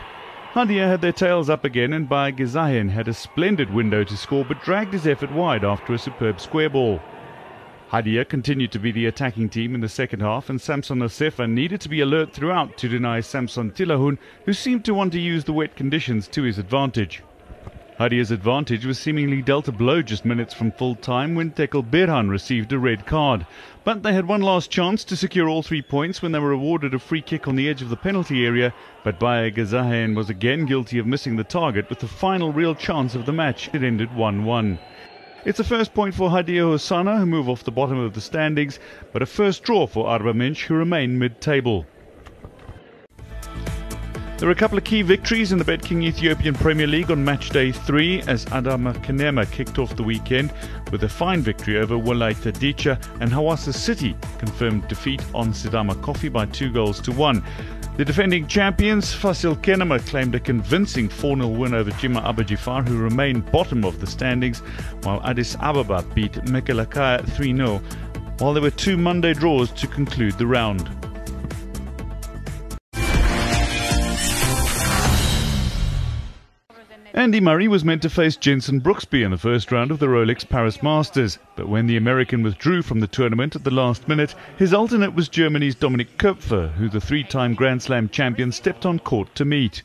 Hadia 0.54 0.88
had 0.88 1.02
their 1.02 1.12
tails 1.12 1.52
up 1.52 1.64
again 1.64 1.94
and 1.94 2.10
Belay 2.10 2.32
Gezahin 2.32 2.90
had 2.90 3.08
a 3.08 3.14
splendid 3.14 3.72
window 3.72 4.04
to 4.04 4.18
score 4.18 4.44
but 4.44 4.64
dragged 4.64 4.94
his 4.94 5.06
effort 5.06 5.32
wide 5.32 5.64
after 5.64 5.94
a 5.94 6.00
superb 6.00 6.42
square 6.42 6.72
ball. 6.72 7.00
Hadia 7.92 8.24
continued 8.24 8.72
to 8.74 8.80
be 8.80 8.92
the 8.92 9.08
attacking 9.08 9.50
team 9.50 9.74
in 9.74 9.82
the 9.82 9.90
second 9.90 10.20
half, 10.20 10.48
and 10.48 10.62
Samson 10.62 11.00
Asefa 11.00 11.50
needed 11.50 11.82
to 11.82 11.90
be 11.90 12.02
alert 12.02 12.34
throughout 12.34 12.78
to 12.78 12.88
deny 12.88 13.20
Samson 13.20 13.72
Tilahun, 13.72 14.20
who 14.46 14.54
seemed 14.54 14.86
to 14.86 14.94
want 14.94 15.12
to 15.14 15.20
use 15.20 15.46
the 15.46 15.54
wet 15.54 15.76
conditions 15.76 16.28
to 16.28 16.44
his 16.44 16.60
advantage. 16.60 17.24
Hadia's 18.00 18.30
advantage 18.30 18.86
was 18.86 19.00
seemingly 19.00 19.42
dealt 19.42 19.68
a 19.68 19.72
blow 19.72 20.04
just 20.04 20.24
minutes 20.24 20.54
from 20.54 20.72
full 20.72 20.94
time 20.94 21.34
when 21.34 21.50
Tekel 21.50 21.84
Berhan 21.84 22.30
received 22.30 22.72
a 22.72 22.78
red 22.78 23.08
card. 23.08 23.48
But 23.84 24.04
they 24.04 24.14
had 24.14 24.28
one 24.28 24.44
last 24.44 24.70
chance 24.70 25.04
to 25.06 25.16
secure 25.16 25.50
all 25.50 25.64
three 25.64 25.82
points 25.82 26.22
when 26.22 26.32
they 26.32 26.40
were 26.40 26.52
awarded 26.52 26.94
a 26.94 27.00
free 27.00 27.24
kick 27.24 27.48
on 27.48 27.56
the 27.56 27.68
edge 27.68 27.82
of 27.82 27.90
the 27.90 27.98
penalty 27.98 28.46
area. 28.46 28.72
But 29.04 29.20
Baye 29.20 29.52
Gezahen 29.52 30.16
was 30.16 30.30
again 30.30 30.68
guilty 30.68 31.00
of 31.00 31.08
missing 31.08 31.38
the 31.38 31.44
target 31.44 31.90
with 31.90 32.00
the 32.00 32.08
final 32.08 32.54
real 32.54 32.76
chance 32.76 33.16
of 33.16 33.26
the 33.26 33.34
match. 33.34 33.70
It 33.74 33.84
ended 33.84 34.16
1 34.16 34.46
1. 34.46 34.80
It's 35.46 35.60
a 35.60 35.64
first 35.64 35.94
point 35.94 36.14
for 36.14 36.30
Hadia 36.30 36.64
Hosana, 36.64 37.18
who 37.18 37.26
move 37.26 37.48
off 37.48 37.64
the 37.64 37.72
bottom 37.72 37.98
of 37.98 38.14
the 38.14 38.20
standings, 38.20 38.78
but 39.14 39.22
a 39.22 39.26
first 39.26 39.64
draw 39.64 39.88
for 39.88 40.06
Arba 40.06 40.34
Minch, 40.34 40.66
who 40.66 40.74
remain 40.74 41.18
mid 41.18 41.40
table. 41.40 41.86
There 44.38 44.48
were 44.48 44.54
a 44.54 44.56
couple 44.56 44.78
of 44.78 44.84
key 44.84 45.02
victories 45.02 45.54
in 45.54 45.58
the 45.58 45.64
BetKing 45.64 46.04
Ethiopian 46.04 46.56
Premier 46.56 46.88
League 46.88 47.10
on 47.10 47.24
match 47.24 47.52
day 47.52 47.72
three 47.72 48.22
as 48.22 48.46
Adama 48.46 48.94
Kenema 49.04 49.50
kicked 49.50 49.80
off 49.80 49.96
the 49.96 50.04
weekend 50.04 50.54
with 50.92 51.04
a 51.04 51.10
fine 51.10 51.42
victory 51.42 51.78
over 51.78 51.96
Walaita 51.96 52.54
Dicha 52.58 53.00
and 53.22 53.32
Hawassa 53.32 53.74
City 53.74 54.16
confirmed 54.38 54.88
defeat 54.90 55.22
on 55.34 55.52
Sidama 55.52 56.02
Coffee 56.02 56.30
by 56.30 56.46
two 56.46 56.72
goals 56.72 57.00
to 57.02 57.12
one. 57.12 57.44
The 58.00 58.06
defending 58.06 58.48
champions, 58.48 59.14
Fasil 59.14 59.58
Kenema, 59.58 60.00
claimed 60.08 60.34
a 60.34 60.40
convincing 60.40 61.10
4 61.10 61.36
0 61.36 61.50
win 61.50 61.74
over 61.74 61.92
Jimma 61.92 62.24
Abajifar, 62.24 62.88
who 62.88 62.98
remain 62.98 63.42
bottom 63.42 63.84
of 63.84 64.00
the 64.00 64.08
standings, 64.08 64.60
while 65.04 65.20
Addis 65.26 65.58
Ababa 65.60 66.06
beat 66.16 66.32
Mekelakaya 66.46 67.30
3 67.32 67.58
0, 67.58 67.82
while 68.38 68.54
there 68.54 68.64
were 68.64 68.72
two 68.72 68.96
Monday 68.96 69.34
draws 69.34 69.70
to 69.72 69.86
conclude 69.86 70.38
the 70.38 70.48
round. 70.48 70.90
Andy 77.14 77.40
Murray 77.40 77.68
was 77.68 77.84
meant 77.84 78.04
to 78.04 78.10
face 78.10 78.36
Jenson 78.38 78.80
Brooksby 78.80 79.24
in 79.24 79.32
the 79.32 79.38
first 79.38 79.72
round 79.72 79.90
of 79.90 79.98
the 79.98 80.06
Rolex 80.06 80.48
Paris 80.48 80.84
Masters, 80.84 81.40
but 81.56 81.68
when 81.68 81.88
the 81.88 81.98
American 81.98 82.44
withdrew 82.44 82.84
from 82.84 83.00
the 83.00 83.08
tournament 83.08 83.56
at 83.56 83.64
the 83.64 83.72
last 83.72 84.08
minute, 84.08 84.36
his 84.58 84.76
alternate 84.76 85.16
was 85.16 85.28
Germany's 85.28 85.76
Dominik 85.76 86.18
Koepfer, 86.18 86.72
who 86.74 86.88
the 86.88 87.02
three-time 87.02 87.56
Grand 87.56 87.82
Slam 87.82 88.10
champion 88.10 88.52
stepped 88.52 88.86
on 88.86 89.00
court 89.00 89.34
to 89.34 89.44
meet. 89.44 89.82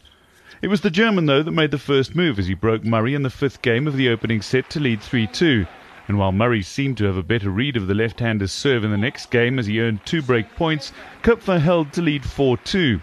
It 0.61 0.69
was 0.69 0.83
the 0.83 0.91
German, 0.91 1.25
though, 1.25 1.43
that 1.43 1.51
made 1.51 1.71
the 1.71 1.79
first 1.79 2.15
move 2.15 2.39
as 2.39 2.47
he 2.47 2.55
broke 2.55 2.85
Murray 2.85 3.15
in 3.15 3.23
the 3.23 3.31
fifth 3.31 3.63
game 3.63 3.87
of 3.87 3.97
the 3.97 4.11
opening 4.11 4.43
set 4.43 4.69
to 4.71 4.81
lead 4.81 5.01
3-2. 5.01 5.67
And 6.07 6.19
while 6.19 6.33
Murray 6.33 6.61
seemed 6.61 6.99
to 6.99 7.05
have 7.07 7.17
a 7.17 7.23
better 7.23 7.49
read 7.49 7.79
of 7.79 7.87
the 7.87 7.95
left-hander's 7.95 8.53
serve 8.53 8.85
in 8.85 8.91
the 8.91 8.99
next 8.99 9.31
game 9.31 9.59
as 9.59 9.67
he 9.67 9.81
earned 9.81 10.05
two 10.05 10.21
break 10.21 10.55
points, 10.57 10.93
Koepfer 11.23 11.59
held 11.59 11.91
to 11.95 12.03
lead 12.03 12.23
4-2. 12.23 13.01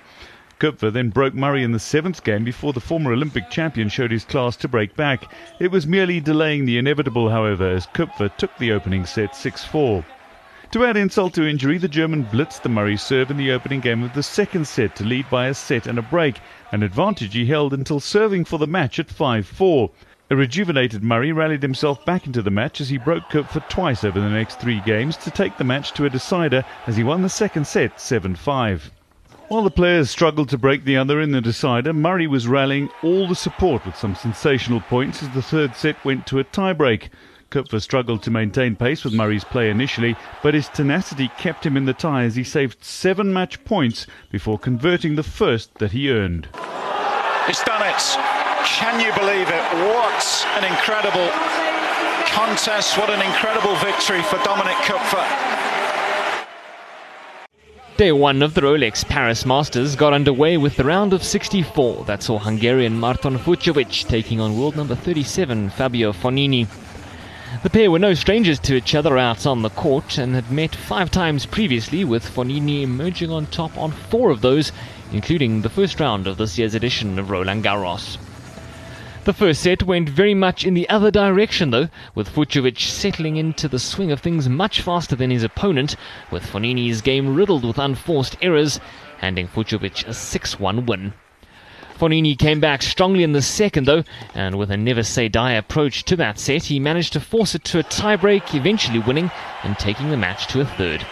Koepfer 0.62 0.94
then 0.94 1.10
broke 1.10 1.34
Murray 1.34 1.64
in 1.64 1.72
the 1.72 1.80
seventh 1.80 2.24
game 2.24 2.44
before 2.44 2.72
the 2.72 2.80
former 2.80 3.14
Olympic 3.14 3.50
champion 3.50 3.90
showed 3.90 4.12
his 4.12 4.24
class 4.24 4.56
to 4.58 4.68
break 4.68 4.96
back. 4.96 5.34
It 5.60 5.72
was 5.72 5.88
merely 5.88 6.20
delaying 6.20 6.66
the 6.66 6.78
inevitable, 6.78 7.32
however, 7.32 7.68
as 7.68 7.88
Koepfer 7.88 8.30
took 8.38 8.56
the 8.60 8.72
opening 8.72 9.08
set 9.08 9.36
6 9.36 9.66
4. 9.66 10.06
To 10.74 10.86
add 10.86 10.98
insult 10.98 11.34
to 11.34 11.50
injury, 11.50 11.80
the 11.80 11.88
German 11.88 12.26
blitzed 12.26 12.62
the 12.62 12.70
Murray 12.70 12.96
serve 12.96 13.32
in 13.32 13.38
the 13.38 13.52
opening 13.52 13.80
game 13.80 14.04
of 14.04 14.14
the 14.14 14.22
second 14.22 14.68
set 14.68 14.96
to 14.98 15.04
lead 15.04 15.28
by 15.32 15.48
a 15.48 15.56
set 15.56 15.88
and 15.88 15.98
a 15.98 16.04
break, 16.04 16.40
an 16.72 16.84
advantage 16.84 17.34
he 17.34 17.48
held 17.48 17.74
until 17.74 18.00
serving 18.00 18.46
for 18.46 18.60
the 18.60 18.68
match 18.68 19.00
at 19.00 19.10
5 19.10 19.48
4. 19.48 19.90
A 20.30 20.36
rejuvenated 20.36 21.02
Murray 21.02 21.32
rallied 21.32 21.64
himself 21.64 22.06
back 22.06 22.28
into 22.28 22.44
the 22.44 22.52
match 22.52 22.80
as 22.80 22.90
he 22.90 23.00
broke 23.00 23.24
Koepfer 23.32 23.68
twice 23.68 24.04
over 24.04 24.20
the 24.20 24.30
next 24.30 24.62
three 24.62 24.80
games 24.82 25.18
to 25.18 25.32
take 25.32 25.58
the 25.58 25.64
match 25.64 25.92
to 25.94 26.06
a 26.06 26.10
decider 26.12 26.64
as 26.86 26.98
he 26.98 27.04
won 27.04 27.24
the 27.24 27.30
second 27.30 27.66
set 27.66 28.00
7 28.00 28.36
5. 28.36 28.92
While 29.52 29.64
the 29.64 29.70
players 29.70 30.10
struggled 30.10 30.48
to 30.52 30.58
break 30.58 30.86
the 30.86 30.96
other 30.96 31.20
in 31.20 31.34
the 31.34 31.42
decider, 31.42 31.92
Murray 31.92 32.26
was 32.26 32.48
rallying 32.48 32.90
all 33.04 33.28
the 33.28 33.36
support 33.36 33.86
with 33.86 33.98
some 33.98 34.16
sensational 34.16 34.80
points 34.80 35.22
as 35.22 35.30
the 35.32 35.42
third 35.42 35.76
set 35.76 36.06
went 36.06 36.26
to 36.28 36.40
a 36.40 36.46
tiebreak. 36.46 37.10
Koepfer 37.50 37.82
struggled 37.82 38.24
to 38.24 38.32
maintain 38.32 38.78
pace 38.78 39.04
with 39.04 39.14
Murray's 39.14 39.44
play 39.44 39.70
initially, 39.70 40.16
but 40.42 40.54
his 40.54 40.70
tenacity 40.70 41.30
kept 41.38 41.66
him 41.66 41.76
in 41.76 41.84
the 41.84 41.94
tie 41.94 42.24
as 42.24 42.38
he 42.38 42.46
saved 42.46 42.82
seven 42.82 43.34
match 43.34 43.62
points 43.66 44.08
before 44.30 44.58
converting 44.58 45.16
the 45.16 45.22
first 45.22 45.76
that 45.80 45.92
he 45.92 46.10
earned. 46.10 46.48
He's 47.46 47.60
done 47.64 47.84
it. 47.84 48.02
Can 48.64 49.02
you 49.02 49.12
believe 49.20 49.50
it? 49.50 49.64
What 49.92 50.48
an 50.56 50.64
incredible 50.64 51.28
contest. 52.28 52.98
What 52.98 53.10
an 53.10 53.22
incredible 53.22 53.76
victory 53.84 54.24
for 54.24 54.38
Dominik 54.38 54.80
Koepfer. 54.88 55.61
Day 58.02 58.12
one 58.12 58.42
of 58.42 58.56
the 58.56 58.62
Rolex 58.62 59.08
Paris 59.08 59.46
Masters 59.46 59.96
got 59.96 60.12
underway 60.12 60.58
with 60.58 60.76
the 60.76 60.84
round 60.84 61.14
of 61.14 61.24
64 61.24 62.06
that 62.06 62.24
saw 62.24 62.40
Hungarian 62.40 63.00
Marton 63.00 63.38
Fucsovics 63.38 64.08
taking 64.08 64.42
on 64.42 64.58
world 64.58 64.76
number 64.76 64.96
37 64.96 65.70
Fabio 65.70 66.12
Fognini. 66.12 66.68
The 67.62 67.70
pair 67.70 67.92
were 67.92 68.00
no 68.00 68.16
strangers 68.16 68.58
to 68.62 68.74
each 68.74 68.96
other 68.96 69.20
out 69.20 69.46
on 69.46 69.62
the 69.62 69.70
court 69.70 70.18
and 70.18 70.34
had 70.34 70.52
met 70.52 70.74
five 70.74 71.12
times 71.12 71.46
previously, 71.46 72.04
with 72.04 72.26
Fognini 72.26 72.82
emerging 72.82 73.30
on 73.30 73.46
top 73.46 73.78
on 73.78 73.92
four 73.92 74.32
of 74.32 74.42
those, 74.42 74.72
including 75.12 75.62
the 75.62 75.70
first 75.70 76.00
round 76.00 76.26
of 76.26 76.38
this 76.38 76.58
year's 76.58 76.74
edition 76.74 77.20
of 77.20 77.30
Roland 77.30 77.64
Garros. 77.64 78.18
The 79.24 79.34
first 79.34 79.62
set 79.62 79.84
went 79.84 80.10
very 80.10 80.34
much 80.34 80.66
in 80.66 80.74
the 80.74 80.90
other 80.90 81.12
direction, 81.12 81.70
though, 81.70 81.90
with 82.16 82.28
Fucsovics 82.28 82.80
settling 82.80 83.36
into 83.36 83.68
the 83.68 83.78
swing 83.78 84.12
of 84.12 84.20
things 84.20 84.50
much 84.50 84.82
faster 84.82 85.16
than 85.16 85.30
his 85.30 85.44
opponent, 85.44 85.96
with 86.32 86.44
Fognini's 86.44 87.02
game 87.02 87.36
riddled 87.36 87.64
with 87.64 87.78
unforced 87.78 88.36
errors, 88.42 88.80
handing 89.20 89.48
Fucsovics 89.48 90.08
a 90.08 90.16
6 90.16 90.60
1 90.60 90.88
win. 90.88 91.14
Fognini 92.00 92.36
came 92.36 92.60
back 92.60 92.82
strongly 92.82 93.22
in 93.22 93.34
the 93.34 93.44
second, 93.44 93.86
though, 93.86 94.04
and 94.34 94.58
with 94.58 94.72
a 94.72 94.78
never 94.78 95.04
say 95.04 95.30
die 95.30 95.52
approach 95.52 96.04
to 96.06 96.16
that 96.16 96.40
set, 96.40 96.64
he 96.64 96.80
managed 96.80 97.14
to 97.14 97.20
force 97.20 97.54
it 97.54 97.64
to 97.66 97.78
a 97.78 97.84
tiebreak, 97.84 98.56
eventually 98.56 98.98
winning 98.98 99.30
and 99.64 99.78
taking 99.78 100.10
the 100.10 100.18
match 100.18 100.48
to 100.48 100.62
a 100.62 100.66
third. 100.66 101.06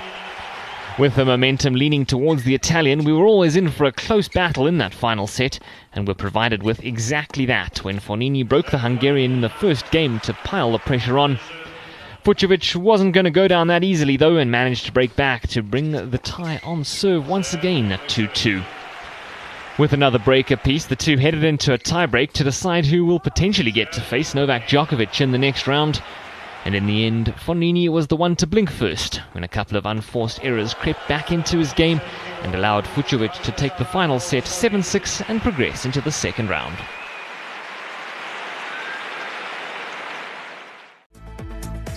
With 1.00 1.16
the 1.16 1.24
momentum 1.24 1.76
leaning 1.76 2.06
towards 2.06 2.44
the 2.44 2.54
Italian, 2.54 3.06
we 3.06 3.14
were 3.14 3.26
always 3.26 3.56
in 3.56 3.70
for 3.70 3.86
a 3.86 3.92
close 3.94 4.28
battle 4.28 4.68
in 4.68 4.80
that 4.80 4.94
final 4.94 5.28
set, 5.28 5.58
and 5.94 6.06
were 6.06 6.14
provided 6.14 6.62
with 6.62 6.84
exactly 6.84 7.46
that 7.46 7.86
when 7.86 8.02
Fognini 8.02 8.46
broke 8.46 8.70
the 8.70 8.80
Hungarian 8.80 9.32
in 9.32 9.40
the 9.40 9.48
first 9.48 9.90
game 9.92 10.20
to 10.20 10.34
pile 10.34 10.74
the 10.74 10.78
pressure 10.78 11.18
on. 11.18 11.40
Fucsovics 12.26 12.76
wasn't 12.76 13.14
going 13.14 13.24
to 13.24 13.32
go 13.32 13.48
down 13.48 13.68
that 13.68 13.82
easily, 13.82 14.18
though, 14.18 14.36
and 14.36 14.52
managed 14.52 14.88
to 14.88 14.92
break 14.92 15.16
back 15.16 15.48
to 15.48 15.64
bring 15.64 15.94
the 15.94 16.18
tie 16.18 16.60
on 16.66 16.84
serve 16.84 17.30
once 17.30 17.54
again 17.54 17.94
at 17.94 18.10
2 18.10 18.28
2. 18.28 18.62
With 19.78 19.94
another 19.94 20.20
break 20.20 20.52
apiece, 20.52 20.86
the 20.86 20.98
two 20.98 21.16
headed 21.16 21.46
into 21.46 21.74
a 21.74 21.78
tiebreak 21.78 22.34
to 22.34 22.44
decide 22.44 22.86
who 22.86 23.06
will 23.06 23.22
potentially 23.22 23.72
get 23.72 23.94
to 23.94 24.02
face 24.02 24.36
Novak 24.36 24.64
Djokovic 24.64 25.22
in 25.22 25.32
the 25.32 25.38
next 25.38 25.66
round. 25.66 26.02
And 26.65 26.76
in 26.76 26.86
the 26.86 27.06
end, 27.06 27.34
Fognini 27.38 27.89
was 27.89 28.08
the 28.08 28.15
one 28.15 28.36
to 28.36 28.48
blink 28.48 28.69
first 28.69 29.17
when 29.32 29.43
a 29.43 29.48
couple 29.48 29.78
of 29.78 29.86
unforced 29.86 30.43
errors 30.43 30.74
crept 30.74 31.08
back 31.08 31.32
into 31.32 31.58
his 31.58 31.74
game 31.74 32.02
and 32.43 32.54
allowed 32.54 32.86
Fucsovics 32.86 33.41
to 33.43 33.52
take 33.52 33.78
the 33.78 33.86
final 33.86 34.19
set 34.19 34.45
7 34.45 34.84
6 34.84 35.22
and 35.30 35.41
progress 35.41 35.86
into 35.86 36.02
the 36.02 36.12
second 36.12 36.50
round. 36.50 36.78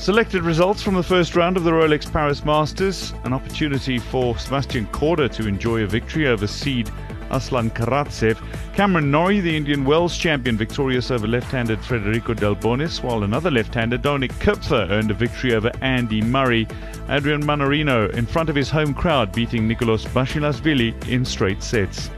Selected 0.03 0.43
results 0.43 0.83
from 0.83 0.95
the 0.95 1.03
first 1.03 1.37
round 1.37 1.57
of 1.57 1.63
the 1.63 1.71
Rolex 1.71 2.11
Paris 2.11 2.45
Masters. 2.45 3.13
An 3.23 3.33
opportunity 3.33 4.01
for 4.01 4.37
Sebastian 4.37 4.87
Korda 4.89 5.31
to 5.35 5.47
enjoy 5.47 5.85
a 5.85 5.87
victory 5.87 6.27
over 6.27 6.49
seed 6.49 6.91
Aslan 7.33 7.71
Karatsev. 7.71 8.39
Cameron 8.75 9.11
Norrie, 9.11 9.41
the 9.41 9.57
Indian 9.57 9.85
Wells 9.85 10.17
champion, 10.17 10.57
victorious 10.57 11.11
over 11.11 11.27
left-handed 11.27 11.81
Federico 11.85 12.35
Delbonis, 12.35 13.03
while 13.03 13.25
another 13.25 13.51
left-hander, 13.51 13.99
Dominik 13.99 14.33
Koepfer, 14.39 14.89
earned 14.91 15.11
a 15.11 15.15
victory 15.15 15.55
over 15.55 15.73
Andy 15.81 16.23
Murray. 16.23 16.69
Adrian 17.09 17.43
Mannarino, 17.43 18.13
in 18.15 18.27
front 18.27 18.49
of 18.49 18.55
his 18.55 18.71
home 18.71 18.95
crowd, 18.95 19.33
beating 19.33 19.67
Nicolas 19.67 20.05
Basilashvili 20.05 21.09
in 21.09 21.25
straight 21.25 21.63
sets. 21.63 22.11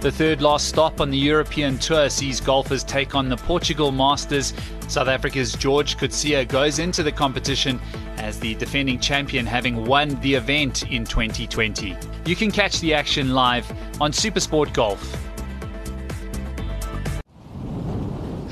The 0.00 0.12
third 0.12 0.40
last 0.40 0.68
stop 0.68 1.00
on 1.00 1.10
the 1.10 1.18
European 1.18 1.76
Tour 1.76 2.08
sees 2.08 2.40
golfers 2.40 2.84
take 2.84 3.14
on 3.14 3.28
the 3.28 3.36
Portugal 3.36 3.90
Masters. 3.90 4.54
South 4.86 5.08
Africa's 5.08 5.52
George 5.52 5.96
Coetzee 5.96 6.46
goes 6.46 6.78
into 6.78 7.02
the 7.02 7.10
competition 7.10 7.80
as 8.16 8.38
the 8.38 8.54
defending 8.54 9.00
champion, 9.00 9.44
having 9.44 9.86
won 9.86 10.10
the 10.20 10.34
event 10.34 10.90
in 10.90 11.04
2020. 11.04 11.96
You 12.26 12.36
can 12.36 12.50
catch 12.50 12.80
the 12.80 12.94
action 12.94 13.34
live 13.34 13.68
on 14.00 14.12
Supersport 14.12 14.72
Golf. 14.72 15.27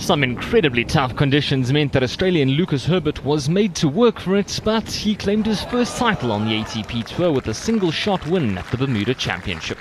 Some 0.06 0.22
incredibly 0.22 0.84
tough 0.84 1.16
conditions 1.16 1.72
meant 1.72 1.92
that 1.92 2.04
Australian 2.04 2.50
Lucas 2.50 2.86
Herbert 2.86 3.24
was 3.24 3.48
made 3.48 3.74
to 3.74 3.88
work 3.88 4.20
for 4.20 4.36
it, 4.36 4.60
but 4.62 4.88
he 4.88 5.16
claimed 5.16 5.46
his 5.46 5.64
first 5.64 5.96
title 5.96 6.30
on 6.30 6.46
the 6.46 6.62
ATP 6.62 7.04
Tour 7.06 7.32
with 7.32 7.48
a 7.48 7.52
single 7.52 7.90
shot 7.90 8.24
win 8.24 8.56
at 8.56 8.70
the 8.70 8.76
Bermuda 8.76 9.14
Championship. 9.14 9.78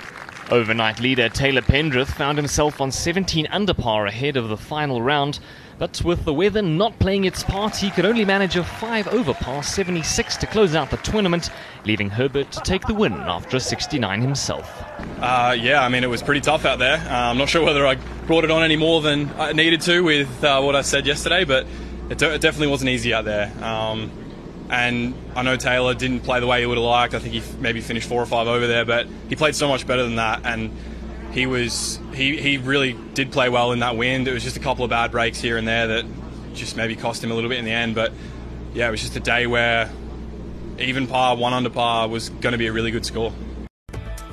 Overnight 0.50 0.98
leader 0.98 1.28
Taylor 1.28 1.60
Pendrith 1.60 2.08
found 2.08 2.38
himself 2.38 2.80
on 2.80 2.90
17 2.90 3.46
under 3.52 3.72
par 3.72 4.06
ahead 4.06 4.36
of 4.36 4.48
the 4.48 4.56
final 4.56 5.00
round, 5.00 5.38
but 5.78 6.02
with 6.04 6.24
the 6.24 6.32
weather 6.32 6.62
not 6.62 6.98
playing 6.98 7.24
its 7.24 7.42
part, 7.42 7.76
he 7.76 7.90
could 7.90 8.06
only 8.06 8.24
manage 8.24 8.56
a 8.56 8.64
5 8.64 9.08
over 9.08 9.34
par 9.34 9.62
76 9.62 10.36
to 10.38 10.46
close 10.46 10.74
out 10.74 10.90
the 10.90 10.96
tournament, 10.98 11.50
leaving 11.84 12.08
Herbert 12.08 12.50
to 12.52 12.60
take 12.60 12.86
the 12.86 12.94
win 12.94 13.12
after 13.12 13.58
a 13.58 13.60
69 13.60 14.20
himself. 14.20 14.82
Uh, 15.20 15.54
yeah, 15.58 15.82
I 15.82 15.88
mean, 15.88 16.02
it 16.02 16.08
was 16.08 16.22
pretty 16.22 16.40
tough 16.40 16.64
out 16.64 16.78
there. 16.78 16.96
Uh, 16.96 17.30
I'm 17.30 17.38
not 17.38 17.48
sure 17.48 17.64
whether 17.64 17.86
I 17.86 17.96
brought 18.26 18.44
it 18.44 18.50
on 18.50 18.62
any 18.62 18.76
more 18.76 19.02
than 19.02 19.30
I 19.38 19.52
needed 19.52 19.82
to 19.82 20.00
with 20.00 20.42
uh, 20.42 20.62
what 20.62 20.74
I 20.74 20.82
said 20.82 21.06
yesterday, 21.06 21.44
but 21.44 21.66
it, 22.10 22.18
de- 22.18 22.34
it, 22.34 22.40
definitely 22.40 22.68
wasn't 22.68 22.90
easy 22.90 23.12
out 23.12 23.24
there. 23.24 23.52
Um, 23.62 24.10
and 24.70 25.14
I 25.34 25.42
know 25.42 25.56
Taylor 25.56 25.94
didn't 25.94 26.20
play 26.20 26.40
the 26.40 26.46
way 26.46 26.60
he 26.60 26.66
would 26.66 26.78
have 26.78 26.84
liked. 26.84 27.14
I 27.14 27.18
think 27.18 27.34
he 27.34 27.40
f- 27.40 27.58
maybe 27.58 27.80
finished 27.80 28.08
four 28.08 28.22
or 28.22 28.26
five 28.26 28.48
over 28.48 28.66
there, 28.66 28.84
but 28.84 29.06
he 29.28 29.36
played 29.36 29.54
so 29.54 29.68
much 29.68 29.86
better 29.86 30.02
than 30.02 30.16
that. 30.16 30.40
And 30.44 30.70
he 31.36 31.44
was 31.44 32.00
he, 32.14 32.34
he 32.38 32.56
really 32.56 32.94
did 33.12 33.30
play 33.30 33.50
well 33.50 33.72
in 33.72 33.80
that 33.80 33.94
wind. 33.94 34.26
It 34.26 34.32
was 34.32 34.42
just 34.42 34.56
a 34.56 34.60
couple 34.60 34.84
of 34.84 34.90
bad 34.90 35.10
breaks 35.10 35.38
here 35.38 35.58
and 35.58 35.68
there 35.68 35.86
that 35.86 36.06
just 36.54 36.78
maybe 36.78 36.96
cost 36.96 37.22
him 37.22 37.30
a 37.30 37.34
little 37.34 37.50
bit 37.50 37.58
in 37.58 37.66
the 37.66 37.72
end. 37.72 37.94
But 37.94 38.14
yeah, 38.72 38.88
it 38.88 38.90
was 38.90 39.02
just 39.02 39.16
a 39.16 39.20
day 39.20 39.46
where 39.46 39.90
even 40.78 41.06
par, 41.06 41.36
one 41.36 41.52
under 41.52 41.68
par 41.68 42.08
was 42.08 42.30
going 42.30 42.52
to 42.52 42.58
be 42.58 42.68
a 42.68 42.72
really 42.72 42.90
good 42.90 43.04
score. 43.04 43.34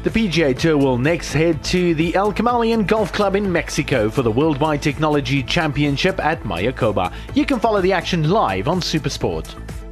The 0.04 0.10
PGA 0.10 0.58
Tour 0.58 0.78
will 0.78 0.98
next 0.98 1.34
head 1.34 1.62
to 1.66 1.94
the 1.94 2.16
El 2.16 2.32
Camaleon 2.32 2.88
Golf 2.88 3.12
Club 3.12 3.36
in 3.36 3.52
Mexico 3.52 4.10
for 4.10 4.22
the 4.22 4.32
Worldwide 4.32 4.82
Technology 4.82 5.44
Championship 5.44 6.24
at 6.24 6.44
Mayakoba. 6.44 7.14
You 7.36 7.46
can 7.46 7.60
follow 7.60 7.82
the 7.82 7.92
action 7.92 8.30
live 8.30 8.70
on 8.70 8.80
Supersport. 8.80 9.83